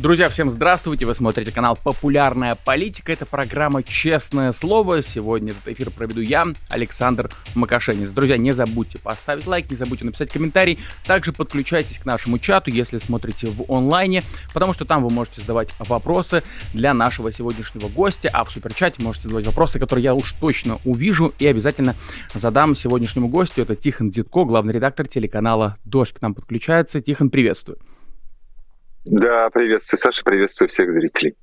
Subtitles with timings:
[0.00, 1.04] Друзья, всем здравствуйте!
[1.04, 3.12] Вы смотрите канал «Популярная политика».
[3.12, 5.02] Это программа «Честное слово».
[5.02, 8.10] Сегодня этот эфир проведу я, Александр Макашенец.
[8.10, 10.78] Друзья, не забудьте поставить лайк, не забудьте написать комментарий.
[11.04, 14.22] Также подключайтесь к нашему чату, если смотрите в онлайне,
[14.54, 16.42] потому что там вы можете задавать вопросы
[16.72, 21.34] для нашего сегодняшнего гостя, а в суперчате можете задавать вопросы, которые я уж точно увижу
[21.38, 21.94] и обязательно
[22.32, 23.60] задам сегодняшнему гостю.
[23.60, 27.02] Это Тихон Дедко, главный редактор телеканала «Дождь» к нам подключается.
[27.02, 27.76] Тихон, приветствую.
[29.04, 31.34] Да, приветствую, Саша, приветствую всех зрителей.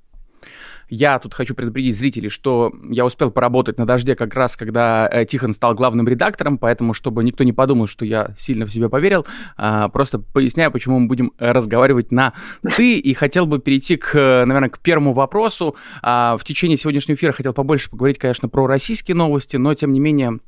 [0.90, 5.26] Я тут хочу предупредить зрителей, что я успел поработать на «Дожде» как раз, когда э,
[5.26, 9.26] Тихон стал главным редактором, поэтому, чтобы никто не подумал, что я сильно в себя поверил,
[9.58, 12.34] э, просто поясняю, почему мы будем разговаривать на
[12.78, 15.76] «ты», и хотел бы перейти, к, наверное, к первому вопросу.
[16.02, 20.00] Э, в течение сегодняшнего эфира хотел побольше поговорить, конечно, про российские новости, но, тем не
[20.00, 20.40] менее,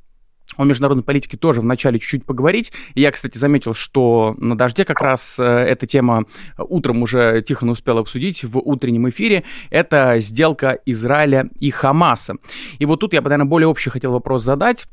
[0.58, 2.72] о международной политике тоже вначале чуть-чуть поговорить.
[2.96, 6.26] И я, кстати, заметил, что на «Дожде» как раз э, эта тема
[6.58, 9.44] утром уже Тихон успел обсудить в утреннем эфире.
[9.70, 12.36] Это сделка Израиля и Хамаса.
[12.80, 14.88] И вот тут я бы, наверное, более общий хотел вопрос задать.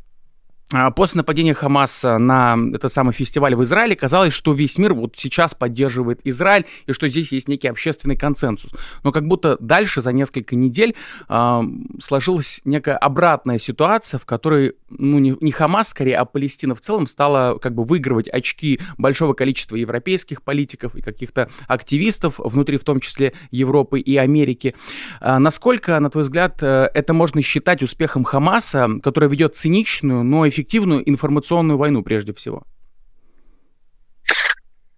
[0.72, 5.14] А, после нападения Хамаса на этот самый фестиваль в Израиле казалось, что весь мир вот
[5.16, 8.72] сейчас поддерживает Израиль и что здесь есть некий общественный консенсус.
[9.04, 10.96] Но как будто дальше за несколько недель
[11.28, 11.60] э,
[12.02, 17.06] сложилась некая обратная ситуация, в которой ну, не, не Хамас, скорее, а Палестина в целом
[17.06, 22.98] стала как бы выигрывать очки большого количества европейских политиков и каких-то активистов внутри, в том
[22.98, 24.74] числе Европы и Америки.
[25.20, 30.48] Э, насколько, на твой взгляд, э, это можно считать успехом Хамаса, который ведет циничную, но
[30.48, 30.55] эффективную
[31.06, 32.62] информационную войну прежде всего?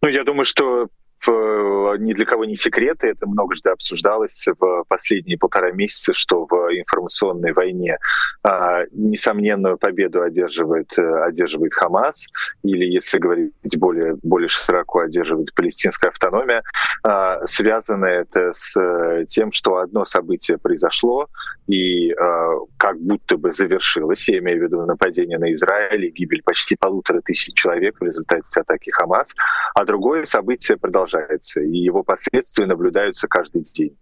[0.03, 0.89] Ну, я думаю, что
[1.27, 6.53] ни для кого не секрет, и это многожды обсуждалось в последние полтора месяца, что в
[6.71, 7.99] информационной войне
[8.43, 12.27] а, несомненную победу одерживает, одерживает Хамас,
[12.63, 16.63] или, если говорить более, более широко, одерживает палестинская автономия.
[17.03, 21.29] А, связано это с тем, что одно событие произошло,
[21.67, 26.43] и а, как будто бы завершилось, я имею в виду нападение на Израиль и гибель
[26.43, 29.35] почти полутора тысяч человек в результате атаки Хамас,
[29.75, 31.08] а другое событие продолжается,
[31.57, 33.97] и его последствия наблюдаются каждый день.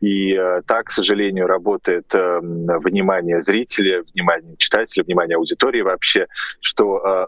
[0.00, 6.26] И э, так, к сожалению, работает э, внимание зрителя, внимание читателя, внимание аудитории вообще,
[6.60, 7.26] что э,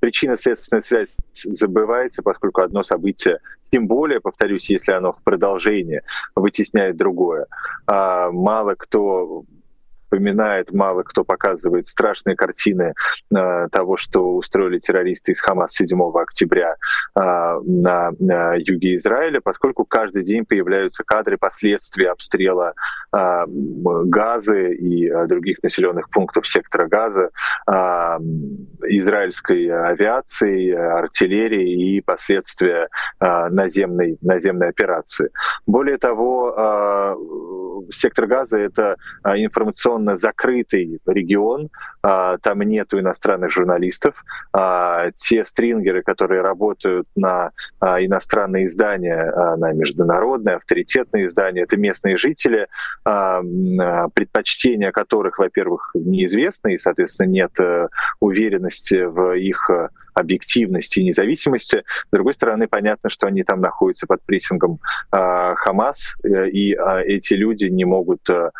[0.00, 3.38] причинно-следственная связь забывается, поскольку одно событие,
[3.70, 6.02] тем более, повторюсь, если оно в продолжении,
[6.34, 7.46] вытесняет другое.
[7.86, 9.44] А мало кто
[10.12, 12.92] вспоминает, мало кто показывает страшные картины
[13.34, 16.74] э, того, что устроили террористы из Хамас 7 октября
[17.18, 17.20] э,
[17.64, 22.74] на, на юге Израиля, поскольку каждый день появляются кадры последствий обстрела
[23.14, 27.30] э, Газы и э, других населенных пунктов сектора Газа
[27.66, 27.72] э,
[28.88, 32.88] израильской авиации, артиллерии и последствия
[33.20, 35.30] э, наземной, наземной операции.
[35.66, 41.70] Более того, э, сектор Газа— это информационный совершенно закрытый регион,
[42.02, 44.24] там нету иностранных журналистов.
[44.52, 52.16] А, те стрингеры, которые работают на а, иностранные издания, на международные, авторитетные издания, это местные
[52.16, 52.68] жители,
[53.04, 57.88] предпочтения которых, во-первых, неизвестны, и, соответственно, нет э,
[58.20, 59.70] уверенности в их
[60.14, 61.84] объективности и независимости.
[62.06, 64.78] С другой стороны, понятно, что они там находятся под прессингом
[65.14, 68.50] э, Хамас, э, и э, эти люди не могут э,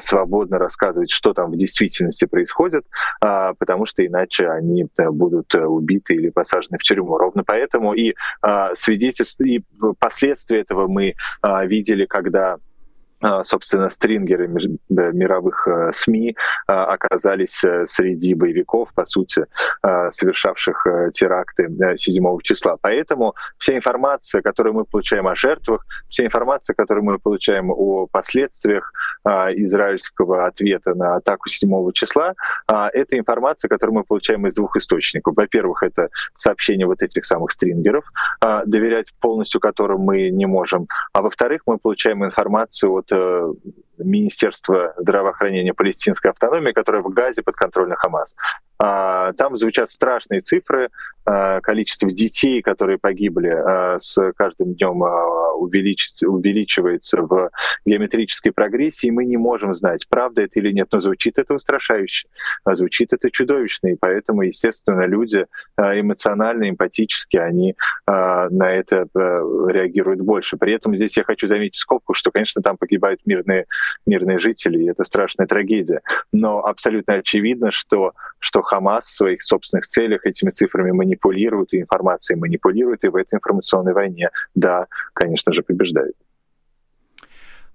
[0.00, 2.75] свободно рассказывать, что там в действительности происходит,
[3.24, 7.18] э, потому что иначе они э, будут э, убиты или посажены в тюрьму.
[7.18, 9.62] Ровно поэтому и э, свидетельства, и
[9.98, 12.58] последствия этого мы э, видели, когда а,
[13.44, 14.48] собственно, стрингеры
[14.88, 19.46] мировых э, СМИ а, оказались э, среди боевиков, по сути,
[19.82, 22.76] а, совершавших э, теракты 7 числа.
[22.80, 28.92] Поэтому вся информация, которую мы получаем о жертвах, вся информация, которую мы получаем о последствиях
[29.24, 32.34] израильского ответа на атаку 7 числа,
[32.68, 35.34] это информация, которую мы получаем из двух источников.
[35.36, 38.04] Во-первых, это сообщения вот этих самых стрингеров,
[38.66, 40.86] доверять полностью которым мы не можем.
[41.12, 43.05] А во-вторых, мы получаем информацию от
[43.98, 48.36] Министерства здравоохранения палестинской автономии, которое в Газе под контролем Хамас.
[48.78, 50.90] А, там звучат страшные цифры,
[51.24, 55.02] а, количество детей, которые погибли а, с каждым днем
[55.56, 57.50] увеличивается в
[57.86, 62.28] геометрической прогрессии, и мы не можем знать, правда это или нет, но звучит это устрашающе,
[62.66, 65.46] звучит это чудовищно, и поэтому, естественно, люди
[65.78, 67.74] эмоционально, эмпатически, они
[68.06, 70.56] на это реагируют больше.
[70.56, 73.64] При этом здесь я хочу заметить скобку, что, конечно, там погибают мирные,
[74.06, 76.02] мирные жители, и это страшная трагедия,
[76.32, 82.38] но абсолютно очевидно, что, что Хамас в своих собственных целях этими цифрами манипулирует, и информацией
[82.38, 86.14] манипулирует, и в этой информационной войне, да, конечно же, побеждает.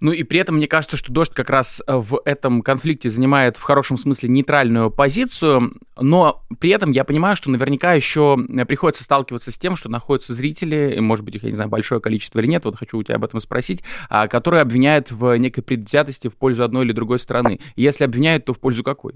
[0.01, 3.55] Ну и при этом мне кажется, что дождь как раз э, в этом конфликте занимает
[3.55, 9.03] в хорошем смысле нейтральную позицию, но при этом я понимаю, что наверняка еще э, приходится
[9.03, 12.47] сталкиваться с тем, что находятся зрители, может быть, их, я не знаю, большое количество или
[12.47, 16.35] нет, вот хочу у тебя об этом спросить, а, которые обвиняют в некой предвзятости в
[16.35, 17.59] пользу одной или другой страны.
[17.75, 19.13] Если обвиняют, то в пользу какой?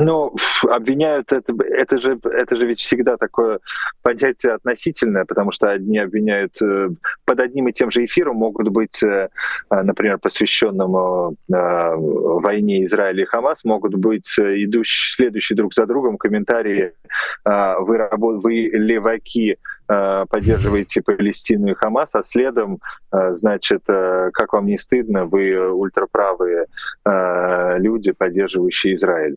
[0.00, 3.58] Ну, обвиняют, это, это, же, это же ведь всегда такое
[4.02, 6.90] понятие относительное, потому что одни обвиняют э,
[7.24, 9.28] под одним и тем же эфиром, могут быть, э,
[9.68, 16.16] а, например, посвященному э, войне Израиля и Хамас, могут быть идущие, следующие друг за другом
[16.16, 16.92] комментарии
[17.44, 18.08] «Вы,
[18.38, 22.78] вы леваки, Э, поддерживаете Палестину и Хамас, а следом,
[23.12, 26.66] э, значит, э, как вам не стыдно, вы ультраправые
[27.78, 29.36] люди, поддерживающие Израиль.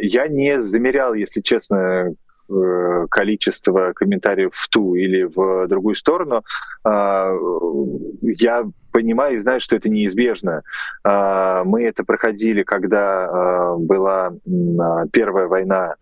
[0.00, 2.12] Я не замерял, если честно,
[3.10, 6.42] количество комментариев в ту или в другую сторону,
[6.84, 10.62] я понимаю и знаю, что это неизбежно.
[11.04, 14.32] Мы это проходили, когда была
[15.12, 15.94] первая война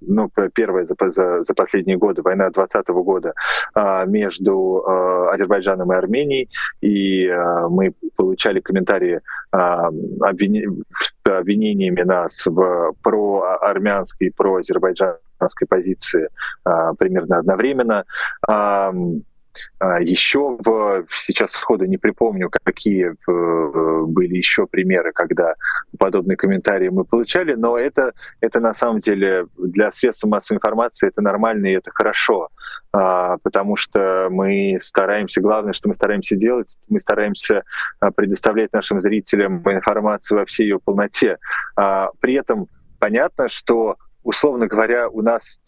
[0.00, 3.32] ну, первая за, за, за последние годы, война 2020 года
[3.74, 6.48] а, между а, Азербайджаном и Арменией,
[6.80, 10.84] и а, мы получали комментарии обвин...
[10.94, 16.28] с обвинениями нас в проармянской, проазербайджанской позиции
[16.98, 18.04] примерно одновременно.
[19.78, 25.54] А, еще в, сейчас сходу не припомню, какие э, были еще примеры, когда
[25.98, 31.22] подобные комментарии мы получали, но это, это на самом деле для средств массовой информации это
[31.22, 32.48] нормально и это хорошо,
[32.92, 37.64] а, потому что мы стараемся, главное, что мы стараемся делать, мы стараемся
[38.00, 41.38] а, предоставлять нашим зрителям информацию во всей ее полноте.
[42.20, 42.66] При этом
[42.98, 43.96] понятно, что
[44.28, 45.58] условно говоря, у нас,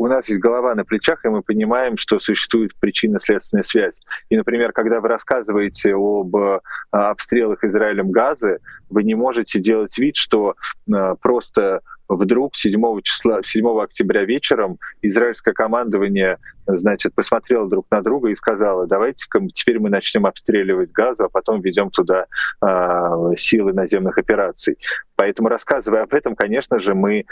[0.00, 4.00] у нас есть голова на плечах, и мы понимаем, что существует причинно-следственная связь.
[4.30, 6.60] И, например, когда вы рассказываете об а,
[6.90, 10.54] обстрелах Израилем Газы, вы не можете делать вид, что
[10.90, 18.30] а, просто вдруг 7 числа, 7 октября вечером израильское командование значит, посмотрело друг на друга
[18.30, 22.24] и сказало, давайте-ка теперь мы начнем обстреливать Газу, а потом ведем туда
[22.64, 24.78] э, силы наземных операций.
[25.16, 27.24] Поэтому, рассказывая об этом, конечно же, мы э,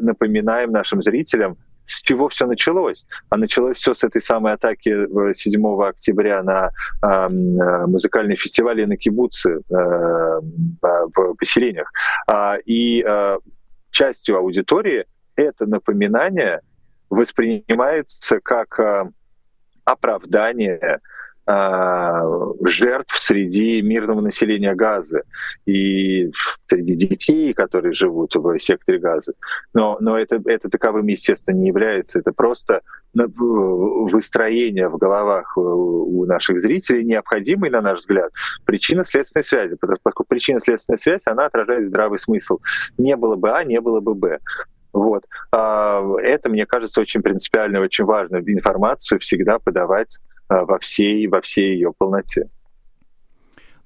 [0.00, 3.06] напоминаем нашим зрителям, с чего все началось?
[3.28, 6.70] А началось все с этой самой атаки 7 октября на
[7.02, 11.90] э, музыкальный фестиваль и на кибуцы э, в поселениях.
[12.26, 13.38] А, и э,
[13.90, 15.04] частью аудитории
[15.36, 16.60] это напоминание
[17.10, 19.04] воспринимается как э,
[19.84, 21.00] оправдание
[21.46, 25.22] жертв среди мирного населения Газы
[25.66, 26.30] и
[26.66, 29.34] среди детей, которые живут в секторе Газы.
[29.74, 32.18] Но, но это, это таковым, естественно, не является.
[32.18, 32.80] Это просто
[33.14, 38.32] выстроение в головах у наших зрителей, необходимый, на наш взгляд,
[38.64, 42.58] причинно-следственной связи, поскольку причинно-следственная связь, она отражает здравый смысл.
[42.98, 44.38] Не было бы А, не было бы Б.
[44.92, 45.24] Вот.
[45.52, 48.36] А, это, мне кажется, очень принципиально, очень важно.
[48.36, 50.18] Информацию всегда подавать
[50.48, 52.48] во всей, во всей ее полноте.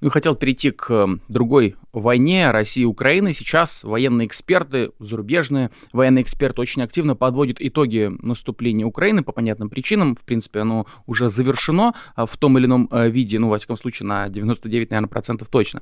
[0.01, 3.33] Ну и хотел перейти к эм, другой войне России и Украины.
[3.33, 10.15] Сейчас военные эксперты, зарубежные военные эксперты очень активно подводят итоги наступления Украины по понятным причинам.
[10.15, 13.77] В принципе, оно уже завершено а, в том или ином э, виде, ну, во всяком
[13.77, 15.81] случае, на 99, наверное, процентов точно.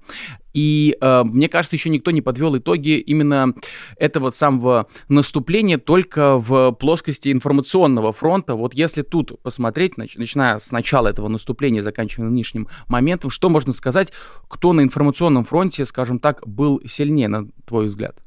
[0.54, 3.54] И э, мне кажется, еще никто не подвел итоги именно
[3.98, 8.56] этого самого наступления только в плоскости информационного фронта.
[8.56, 14.07] Вот если тут посмотреть, начиная с начала этого наступления, заканчивая нынешним моментом, что можно сказать,
[14.48, 18.18] кто на информационном фронте, скажем так, был сильнее, на твой взгляд?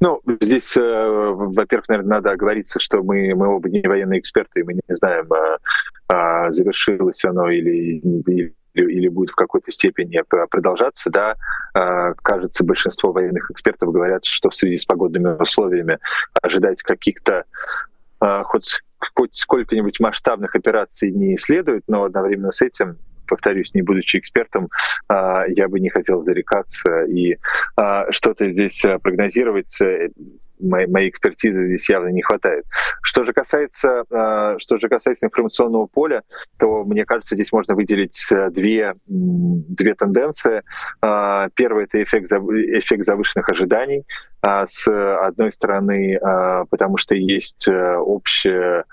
[0.00, 4.62] Ну, здесь, э, во-первых, наверное, надо оговориться, что мы, мы оба не военные эксперты, и
[4.62, 5.58] мы не знаем, а,
[6.08, 11.34] а, завершилось оно или, или или будет в какой-то степени продолжаться, да,
[11.74, 15.98] а, кажется, большинство военных экспертов говорят, что в связи с погодными условиями
[16.40, 17.44] ожидать каких-то
[18.20, 18.80] а, хоть,
[19.14, 24.70] хоть сколько-нибудь масштабных операций не следует, но одновременно с этим повторюсь, не будучи экспертом,
[25.08, 27.36] я бы не хотел зарекаться и
[28.10, 29.78] что-то здесь прогнозировать
[30.62, 32.64] моей, моей экспертизы здесь явно не хватает.
[33.02, 36.22] Что же касается, э, что же касается информационного поля,
[36.58, 40.62] то мне кажется, здесь можно выделить э, две, две тенденции.
[41.02, 44.04] Э, первый это эффект, эффект завышенных ожиданий.
[44.42, 46.18] С одной стороны,
[46.70, 48.84] потому что есть общее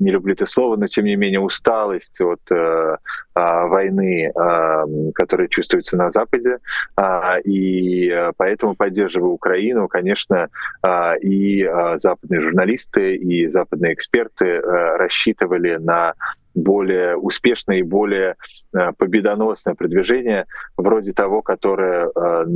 [0.00, 2.96] не люблю это слово, но тем не менее усталость от э, э,
[3.34, 6.58] войны, э, которая чувствуется на Западе,
[6.96, 10.48] э, и поэтому поддерживаю Украину, конечно,
[10.86, 14.60] э, и э, западные журналисты, и западные эксперты э,
[14.96, 16.14] рассчитывали на
[16.54, 18.36] более успешное и более
[18.74, 22.46] э, победоносное продвижение, вроде того, которое э,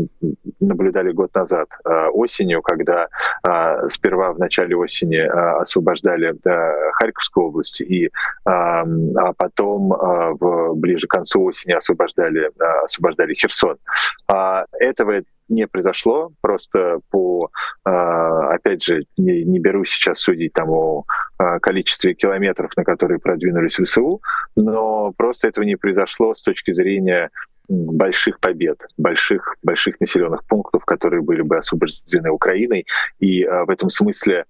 [0.60, 3.08] наблюдали год назад э, осенью, когда
[3.88, 6.34] сперва в начале осени освобождали
[6.94, 8.10] Харьковскую область, и,
[8.44, 8.84] а
[9.36, 12.50] потом в, ближе к концу осени освобождали,
[12.84, 13.76] освобождали Херсон.
[14.28, 17.50] А этого не произошло, просто по,
[17.84, 21.04] опять же, не, не беру сейчас судить там о
[21.60, 24.20] количестве километров, на которые продвинулись ВСУ,
[24.56, 27.30] но просто этого не произошло с точки зрения
[27.68, 32.86] больших побед, больших, больших населенных пунктов, которые были бы освобождены Украиной.
[33.20, 34.44] И а, в этом смысле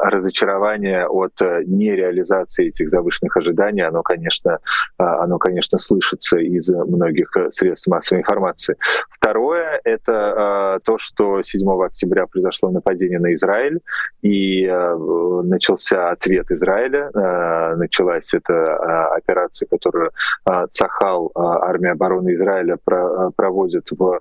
[0.00, 4.58] разочарование от а, нереализации этих завышенных ожиданий, оно, конечно,
[4.98, 8.76] а, оно, конечно, слышится из многих э, средств массовой информации.
[9.10, 13.80] Второе— это а, то, что 7 октября произошло нападение на Израиль,
[14.22, 14.96] и а,
[15.42, 20.10] начался ответ Израиля, а, началась эта а, операция, которую
[20.44, 24.20] а, Цахал, а, армия обороны Израиля про, проводит в а,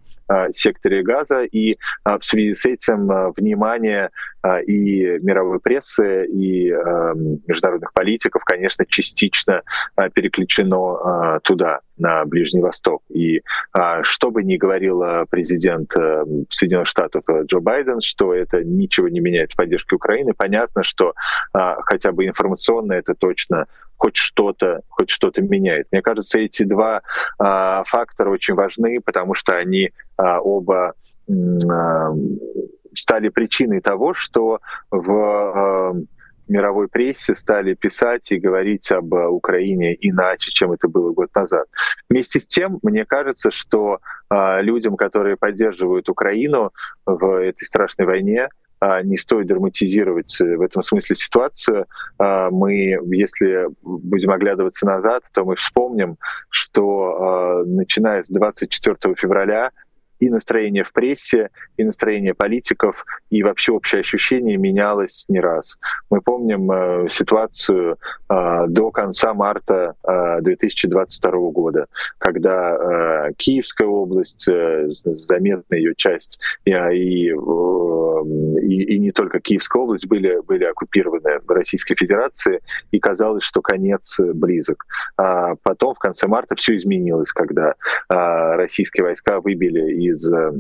[0.54, 4.10] секторе газа, и а, в связи с этим а, внимание
[4.68, 9.64] и мировой прессы, и международных политиков, конечно, частично
[10.14, 13.04] переключено туда, на Ближний Восток.
[13.10, 13.42] И
[14.04, 15.92] что бы ни говорил президент
[16.50, 21.16] Соединенных Штатов Джо Байден, что это ничего не меняет в поддержке Украины, понятно, что
[21.52, 23.66] хотя бы информационно это точно
[24.00, 25.88] хоть что-то, хоть что-то меняет.
[25.92, 27.02] Мне кажется, эти два
[27.38, 30.94] э, фактора очень важны, потому что они э, оба
[31.28, 31.34] э,
[32.94, 34.60] стали причиной того, что
[34.92, 36.02] в э,
[36.48, 41.68] мировой прессе стали писать и говорить об Украине иначе, чем это было год назад.
[42.10, 44.00] Вместе с тем, мне кажется, что
[44.32, 46.72] людям, которые поддерживают Украину
[47.06, 48.50] в этой страшной войне,
[48.82, 51.86] а, не стоит драматизировать э, в этом смысле ситуацию.
[52.18, 56.18] А, мы, если будем оглядываться назад, то мы вспомним,
[56.50, 59.72] что а, начиная с 24 февраля
[60.20, 65.78] и настроение в прессе, и настроение политиков, и вообще общее ощущение менялось не раз.
[66.10, 67.98] Мы помним э, ситуацию
[68.30, 72.76] э, до конца марта э, 2022 года, когда
[73.30, 80.08] э, Киевская область, э, заметная ее часть, и, и, и, и не только Киевская область
[80.08, 82.60] были, были оккупированы Российской Федерацией,
[82.92, 84.86] и казалось, что конец близок.
[85.18, 87.76] А потом в конце марта все изменилось, когда э,
[88.56, 90.52] российские войска выбили из э,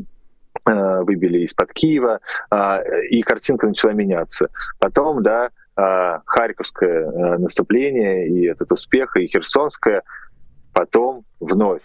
[0.66, 4.50] э, выбили из-под Киева, а, и картинка начала меняться.
[4.80, 10.04] Потом, да, а, Харьковское э, наступление и этот успех, и Херсонское,
[10.74, 11.82] потом вновь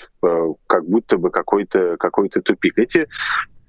[0.67, 2.79] как будто бы какой-то какой тупик.
[2.79, 3.09] Эти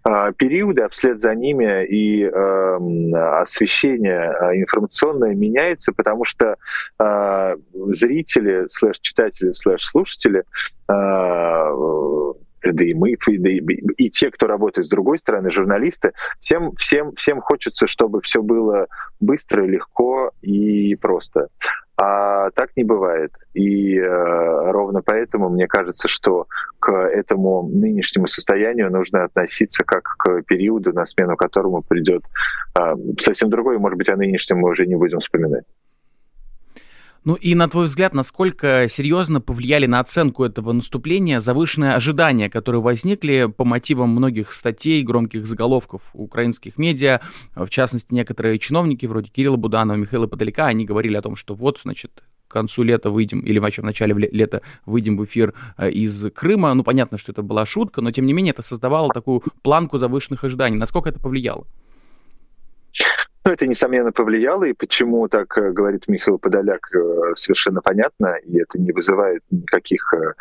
[0.08, 6.58] а, периоды, а вслед за ними и э, освещение информационное меняется, потому что
[7.00, 7.56] э,
[7.90, 10.44] зрители, слэш-читатели, слэш-слушатели
[12.74, 13.60] да и мы, да и,
[13.98, 18.88] и те, кто работает с другой стороны, журналисты, всем, всем, всем хочется, чтобы все было
[19.20, 21.48] быстро, легко и просто.
[21.98, 23.32] А так не бывает.
[23.54, 26.48] И э, ровно поэтому мне кажется, что
[26.80, 32.24] к этому нынешнему состоянию нужно относиться как к периоду, на смену которому придет
[32.78, 35.64] э, совсем другой, может быть, о нынешнем мы уже не будем вспоминать.
[37.26, 42.82] Ну и на твой взгляд, насколько серьезно повлияли на оценку этого наступления завышенные ожидания, которые
[42.82, 47.22] возникли по мотивам многих статей, громких заголовков украинских медиа,
[47.56, 51.80] в частности, некоторые чиновники вроде Кирилла Буданова, Михаила Подалека, они говорили о том, что вот,
[51.82, 52.12] значит,
[52.48, 56.76] к концу лета выйдем, или вообще в начале лета выйдем в эфир э, из Крыма.
[56.76, 60.44] Ну, понятно, что это была шутка, но тем не менее это создавало такую планку завышенных
[60.44, 60.78] ожиданий.
[60.78, 61.66] Насколько это повлияло?
[63.46, 68.58] Ну, это, несомненно, повлияло, и почему так э, говорит Михаил Подоляк, э, совершенно понятно, и
[68.58, 70.34] это не вызывает никаких э,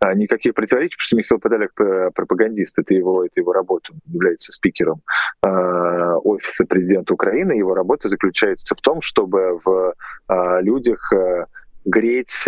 [0.00, 1.72] а, никаких противоречий, потому что Михаил Подоляк
[2.14, 5.02] пропагандист, это его, это его работа, он является спикером
[5.44, 7.52] э, офиса президента Украины.
[7.52, 9.94] Его работа заключается в том, чтобы в
[10.28, 11.46] э, людях э,
[11.84, 12.46] греть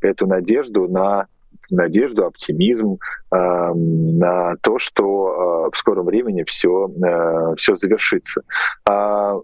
[0.00, 1.26] эту надежду на
[1.70, 2.98] надежду, оптимизм
[3.32, 8.42] э, на то, что э, в скором времени все, э, все завершится.
[8.84, 9.36] А,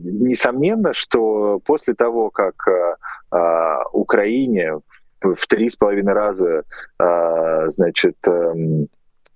[0.00, 4.80] несомненно, что после того, как э, Украине
[5.20, 6.62] в три с половиной раза,
[6.98, 8.54] э, значит, э,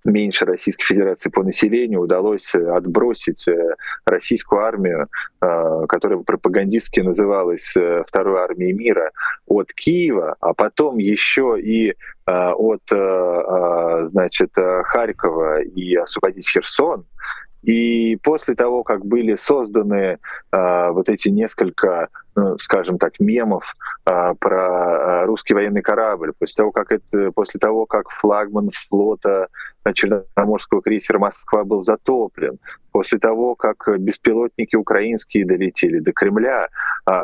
[0.05, 5.09] меньше Российской Федерации по населению удалось э, отбросить э, российскую армию,
[5.41, 7.75] э, которая пропагандистски называлась
[8.07, 9.11] Второй армией мира,
[9.47, 11.95] от Киева, а потом еще и
[12.27, 12.83] от
[14.09, 17.05] значит, Харькова и освободить Херсон,
[17.63, 20.19] и после того, как были созданы
[20.53, 23.77] э, вот эти несколько, ну, скажем так, мемов
[24.07, 29.49] э, про э, русский военный корабль, после того, как это, после того, как флагман флота
[29.93, 32.59] Черноморского крейсера Москва был затоплен,
[32.93, 36.69] после того, как беспилотники украинские долетели до Кремля,
[37.11, 37.23] э,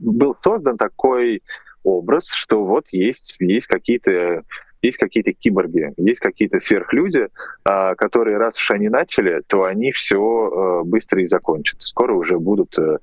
[0.00, 1.42] был создан такой
[1.84, 4.42] образ, что вот есть, есть какие-то
[4.82, 7.28] есть какие-то киборги, есть какие-то сверхлюди,
[7.64, 11.80] а, которые раз уж они начали, то они все э, быстро и закончат.
[11.80, 12.98] Скоро уже будут э,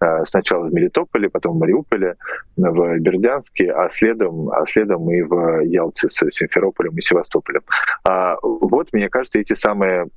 [0.00, 2.16] э, сначала в Мелитополе, потом в Мариуполе,
[2.56, 7.62] в Бердянске, а следом, а следом и в Ялте с Симферополем и Севастополем.
[8.04, 10.08] А, вот, мне кажется, эти самые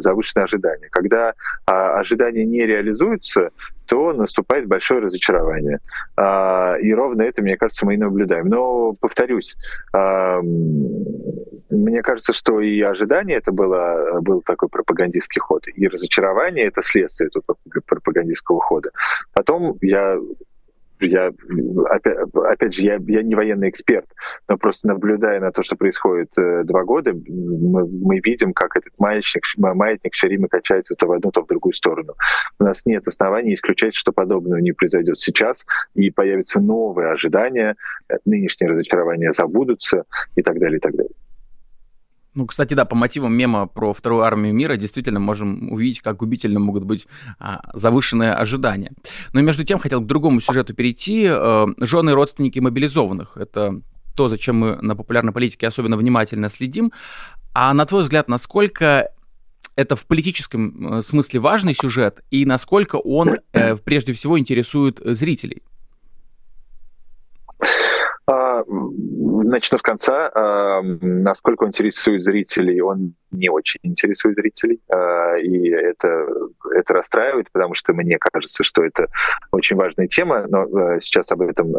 [0.00, 0.88] завышенные ожидания.
[0.90, 1.34] Когда
[1.66, 3.50] а, ожидания не реализуются,
[3.88, 5.80] то наступает большое разочарование.
[6.16, 8.48] А, и ровно это, мне кажется, мы и наблюдаем.
[8.48, 9.56] Но, повторюсь,
[11.70, 17.28] мне кажется, что и ожидание это было, был такой пропагандистский ход, и разочарование это следствие
[17.28, 18.90] этого пропагандистского хода.
[19.32, 20.18] Потом я
[21.06, 21.32] я,
[21.90, 24.06] опять, опять же, я, я не военный эксперт,
[24.48, 28.92] но просто наблюдая на то, что происходит э, два года, мы, мы видим, как этот
[28.98, 32.14] маятник, маятник все время качается то в одну, то в другую сторону.
[32.58, 37.76] У нас нет оснований исключать, что подобное не произойдет сейчас, и появятся новые ожидания,
[38.08, 40.04] э, нынешние разочарования забудутся
[40.36, 41.14] и так далее, и так далее.
[42.38, 46.60] Ну, кстати, да, по мотивам мема про вторую армию мира действительно можем увидеть, как губительно
[46.60, 47.08] могут быть
[47.40, 48.92] а, завышенные ожидания.
[49.32, 51.26] Но между тем хотел к другому сюжету перейти.
[51.28, 53.36] Э, жены и родственники мобилизованных.
[53.38, 53.80] Это
[54.14, 56.92] то, зачем мы на популярной политике особенно внимательно следим.
[57.54, 59.10] А на твой взгляд, насколько
[59.74, 65.64] это в политическом э, смысле важный сюжет и насколько он э, прежде всего интересует зрителей?
[69.50, 70.30] Начну с конца.
[70.34, 74.78] А, насколько он интересует зрителей, он не очень интересует зрителей.
[74.94, 76.26] А, и это,
[76.74, 79.06] это расстраивает, потому что мне кажется, что это
[79.50, 80.44] очень важная тема.
[80.48, 80.66] Но
[81.00, 81.72] сейчас об этом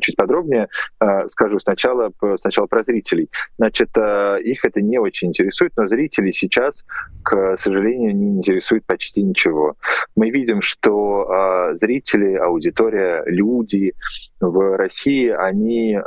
[0.00, 0.68] чуть подробнее
[1.28, 3.30] скажу сначала, сначала про зрителей.
[3.56, 6.84] Значит, их это не очень интересует, но зрителей сейчас,
[7.22, 9.76] к сожалению, не интересует почти ничего.
[10.16, 13.94] Мы видим, что зрители, аудитория, люди
[14.40, 15.98] в России, они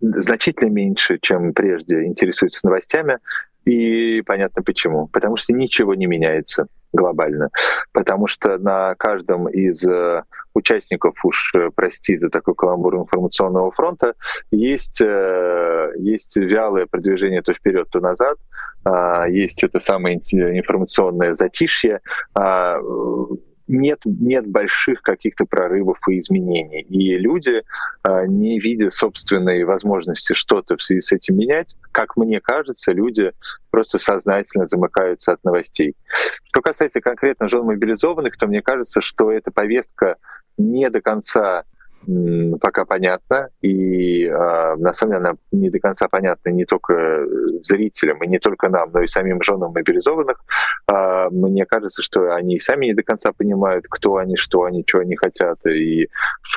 [0.00, 3.18] значительно меньше, чем прежде, интересуются новостями.
[3.64, 5.08] И понятно почему.
[5.08, 7.50] Потому что ничего не меняется глобально.
[7.92, 10.22] Потому что на каждом из э,
[10.54, 14.14] участников, уж э, прости за такой каламбур информационного фронта,
[14.50, 18.38] есть, э, есть вялое продвижение то вперед, то назад,
[18.84, 22.00] а, есть это самое информационное затишье,
[22.34, 22.78] а,
[23.70, 26.82] нет, нет больших каких-то прорывов и изменений.
[26.82, 27.62] И люди,
[28.02, 33.32] а, не видя собственной возможности что-то в связи с этим менять, как мне кажется, люди
[33.70, 35.94] просто сознательно замыкаются от новостей.
[36.44, 40.16] Что касается конкретно жен мобилизованных, то мне кажется, что эта повестка
[40.58, 41.64] не до конца
[42.60, 47.26] пока понятно, и э, на самом деле она не до конца понятна не только
[47.62, 50.42] зрителям, и не только нам, но и самим женам мобилизованных.
[50.90, 55.02] Э, мне кажется, что они сами не до конца понимают, кто они, что они, чего
[55.02, 56.06] они хотят, и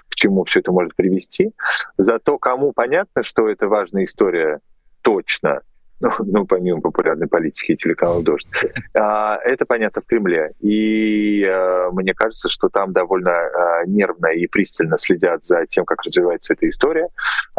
[0.10, 1.53] к чему все это может привести.
[1.97, 4.60] Зато кому понятно, что это важная история
[5.01, 5.62] точно,
[6.04, 8.48] ну, ну, помимо популярной политики и телеканала «Дождь».
[8.96, 10.52] А, это понятно в Кремле.
[10.60, 16.04] И а, мне кажется, что там довольно а, нервно и пристально следят за тем, как
[16.04, 17.08] развивается эта история.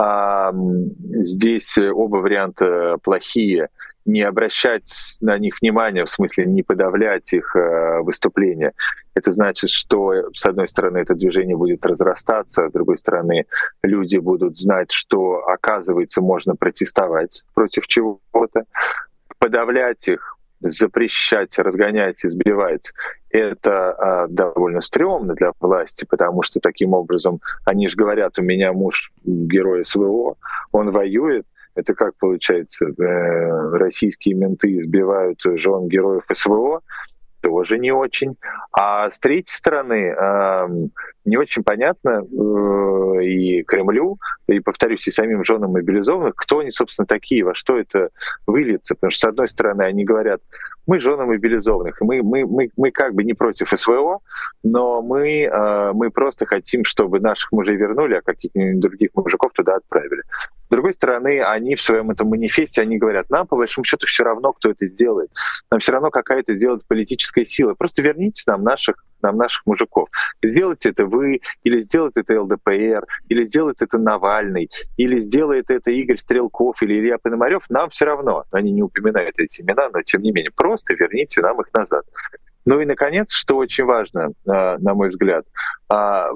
[0.01, 3.69] А, здесь оба варианта плохие
[4.05, 8.73] не обращать на них внимания, в смысле не подавлять их э, выступления.
[9.15, 13.47] Это значит, что с одной стороны это движение будет разрастаться, с другой стороны
[13.83, 18.65] люди будут знать, что оказывается можно протестовать против чего-то,
[19.39, 22.93] подавлять их, запрещать, разгонять, избивать,
[23.31, 28.73] это э, довольно стрёмно для власти, потому что таким образом они же говорят, у меня
[28.73, 30.37] муж герой СВО,
[30.73, 32.87] он воюет, это как получается?
[32.87, 36.81] Э, российские менты избивают жен героев СВО,
[37.41, 38.37] тоже не очень.
[38.73, 40.15] А с третьей стороны,
[41.25, 47.07] не очень понятно э, и Кремлю, и, повторюсь, и самим женам мобилизованных, кто они, собственно,
[47.07, 48.11] такие, во что это
[48.47, 48.95] выльется.
[48.95, 50.41] Потому что, с одной стороны, они говорят,
[50.87, 54.21] мы жены мобилизованных, мы, мы, мы, мы как бы не против СВО,
[54.63, 59.77] но мы, э, мы просто хотим, чтобы наших мужей вернули, а каких-нибудь других мужиков туда
[59.77, 60.23] отправили.
[60.67, 64.25] С другой стороны, они в своем этом манифесте, они говорят, нам по большому счету все
[64.25, 65.31] равно, кто это сделает.
[65.71, 67.75] Нам все равно какая-то сделает политическая сила.
[67.75, 70.09] Просто верните нам наших нам наших мужиков.
[70.43, 76.19] Сделайте это вы, или сделает это ЛДПР, или сделает это Навальный, или сделает это Игорь
[76.19, 78.45] Стрелков или Илья Пономарев, нам все равно.
[78.53, 82.05] Они не упоминают эти имена, но тем не менее, просто верните нам их назад.
[82.67, 85.45] Ну и, наконец, что очень важно, а, на мой взгляд,
[85.89, 86.31] а,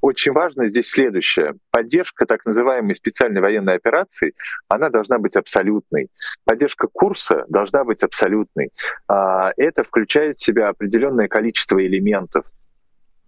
[0.00, 1.54] очень важно здесь следующее.
[1.70, 4.32] Поддержка так называемой специальной военной операции,
[4.68, 6.08] она должна быть абсолютной.
[6.44, 8.70] Поддержка курса должна быть абсолютной.
[9.08, 12.46] А, это включает в себя определенное количество элементов.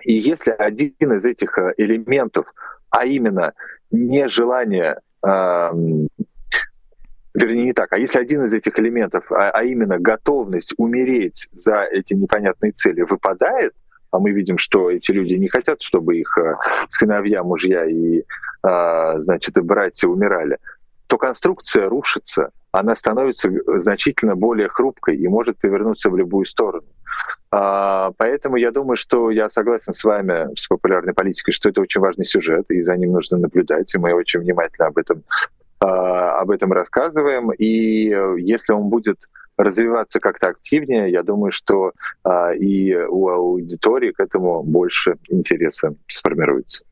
[0.02, 2.46] И если один из этих э, элементов,
[2.90, 3.52] а именно
[3.90, 4.98] нежелание
[7.34, 11.82] вернее не так, а если один из этих элементов, а, а именно готовность умереть за
[11.82, 13.74] эти непонятные цели выпадает,
[14.10, 16.54] а мы видим, что эти люди не хотят, чтобы их э,
[16.88, 20.58] сыновья, мужья и, э, значит, и братья умирали,
[21.08, 26.86] то конструкция рушится, она становится значительно более хрупкой и может повернуться в любую сторону.
[27.50, 32.00] А, поэтому я думаю, что я согласен с вами, с популярной политикой, что это очень
[32.00, 36.50] важный сюжет, и за ним нужно наблюдать, и мы очень внимательно об этом а, об
[36.50, 37.52] этом рассказываем.
[37.52, 39.18] И э, если он будет
[39.56, 41.92] развиваться как-то активнее, я думаю, что
[42.24, 46.84] а, и у аудитории к этому больше интереса сформируется.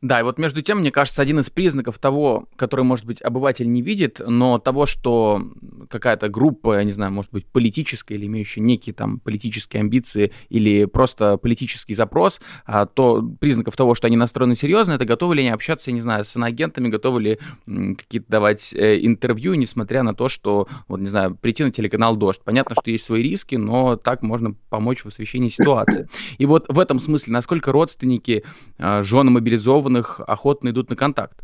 [0.00, 3.70] Да, и вот между тем, мне кажется, один из признаков того, который, может быть, обыватель
[3.70, 5.42] не видит, но того, что
[5.90, 10.84] какая-то группа, я не знаю, может быть, политическая или имеющая некие там политические амбиции или
[10.84, 15.50] просто политический запрос, а, то признаков того, что они настроены серьезно, это готовы ли они
[15.50, 20.28] общаться, я не знаю, с иноагентами, готовы ли какие-то давать э, интервью, несмотря на то,
[20.28, 22.40] что, вот, не знаю, прийти на телеканал «Дождь».
[22.44, 26.08] Понятно, что есть свои риски, но так можно помочь в освещении ситуации.
[26.38, 28.44] И вот в этом смысле, насколько родственники,
[28.78, 31.38] жены мобилизованы, мобилизованных охотно идут на контакт?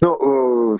[0.00, 0.78] Ну, э,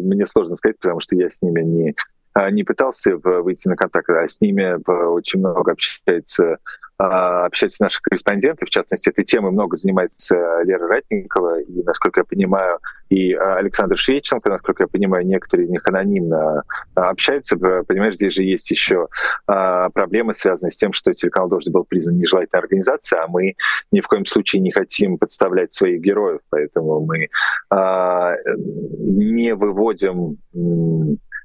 [0.00, 1.94] мне сложно сказать, потому что я с ними не,
[2.34, 4.78] а, не пытался выйти на контакт, а с ними
[5.12, 6.58] очень много общается
[7.00, 12.24] а, общаются наши корреспонденты, в частности, этой темой много занимается Лера Ратникова, и, насколько я
[12.24, 16.64] понимаю, и а, Александр Швеченко, насколько я понимаю, некоторые из них анонимно
[16.96, 17.56] а, общаются.
[17.56, 19.06] Понимаешь, здесь же есть еще
[19.46, 23.54] проблемы, связанные с тем, что телеканал «Дождь» был признан нежелательной организацией, а мы
[23.92, 27.28] ни в коем случае не хотим подставлять своих героев, поэтому мы
[27.70, 30.38] не выводим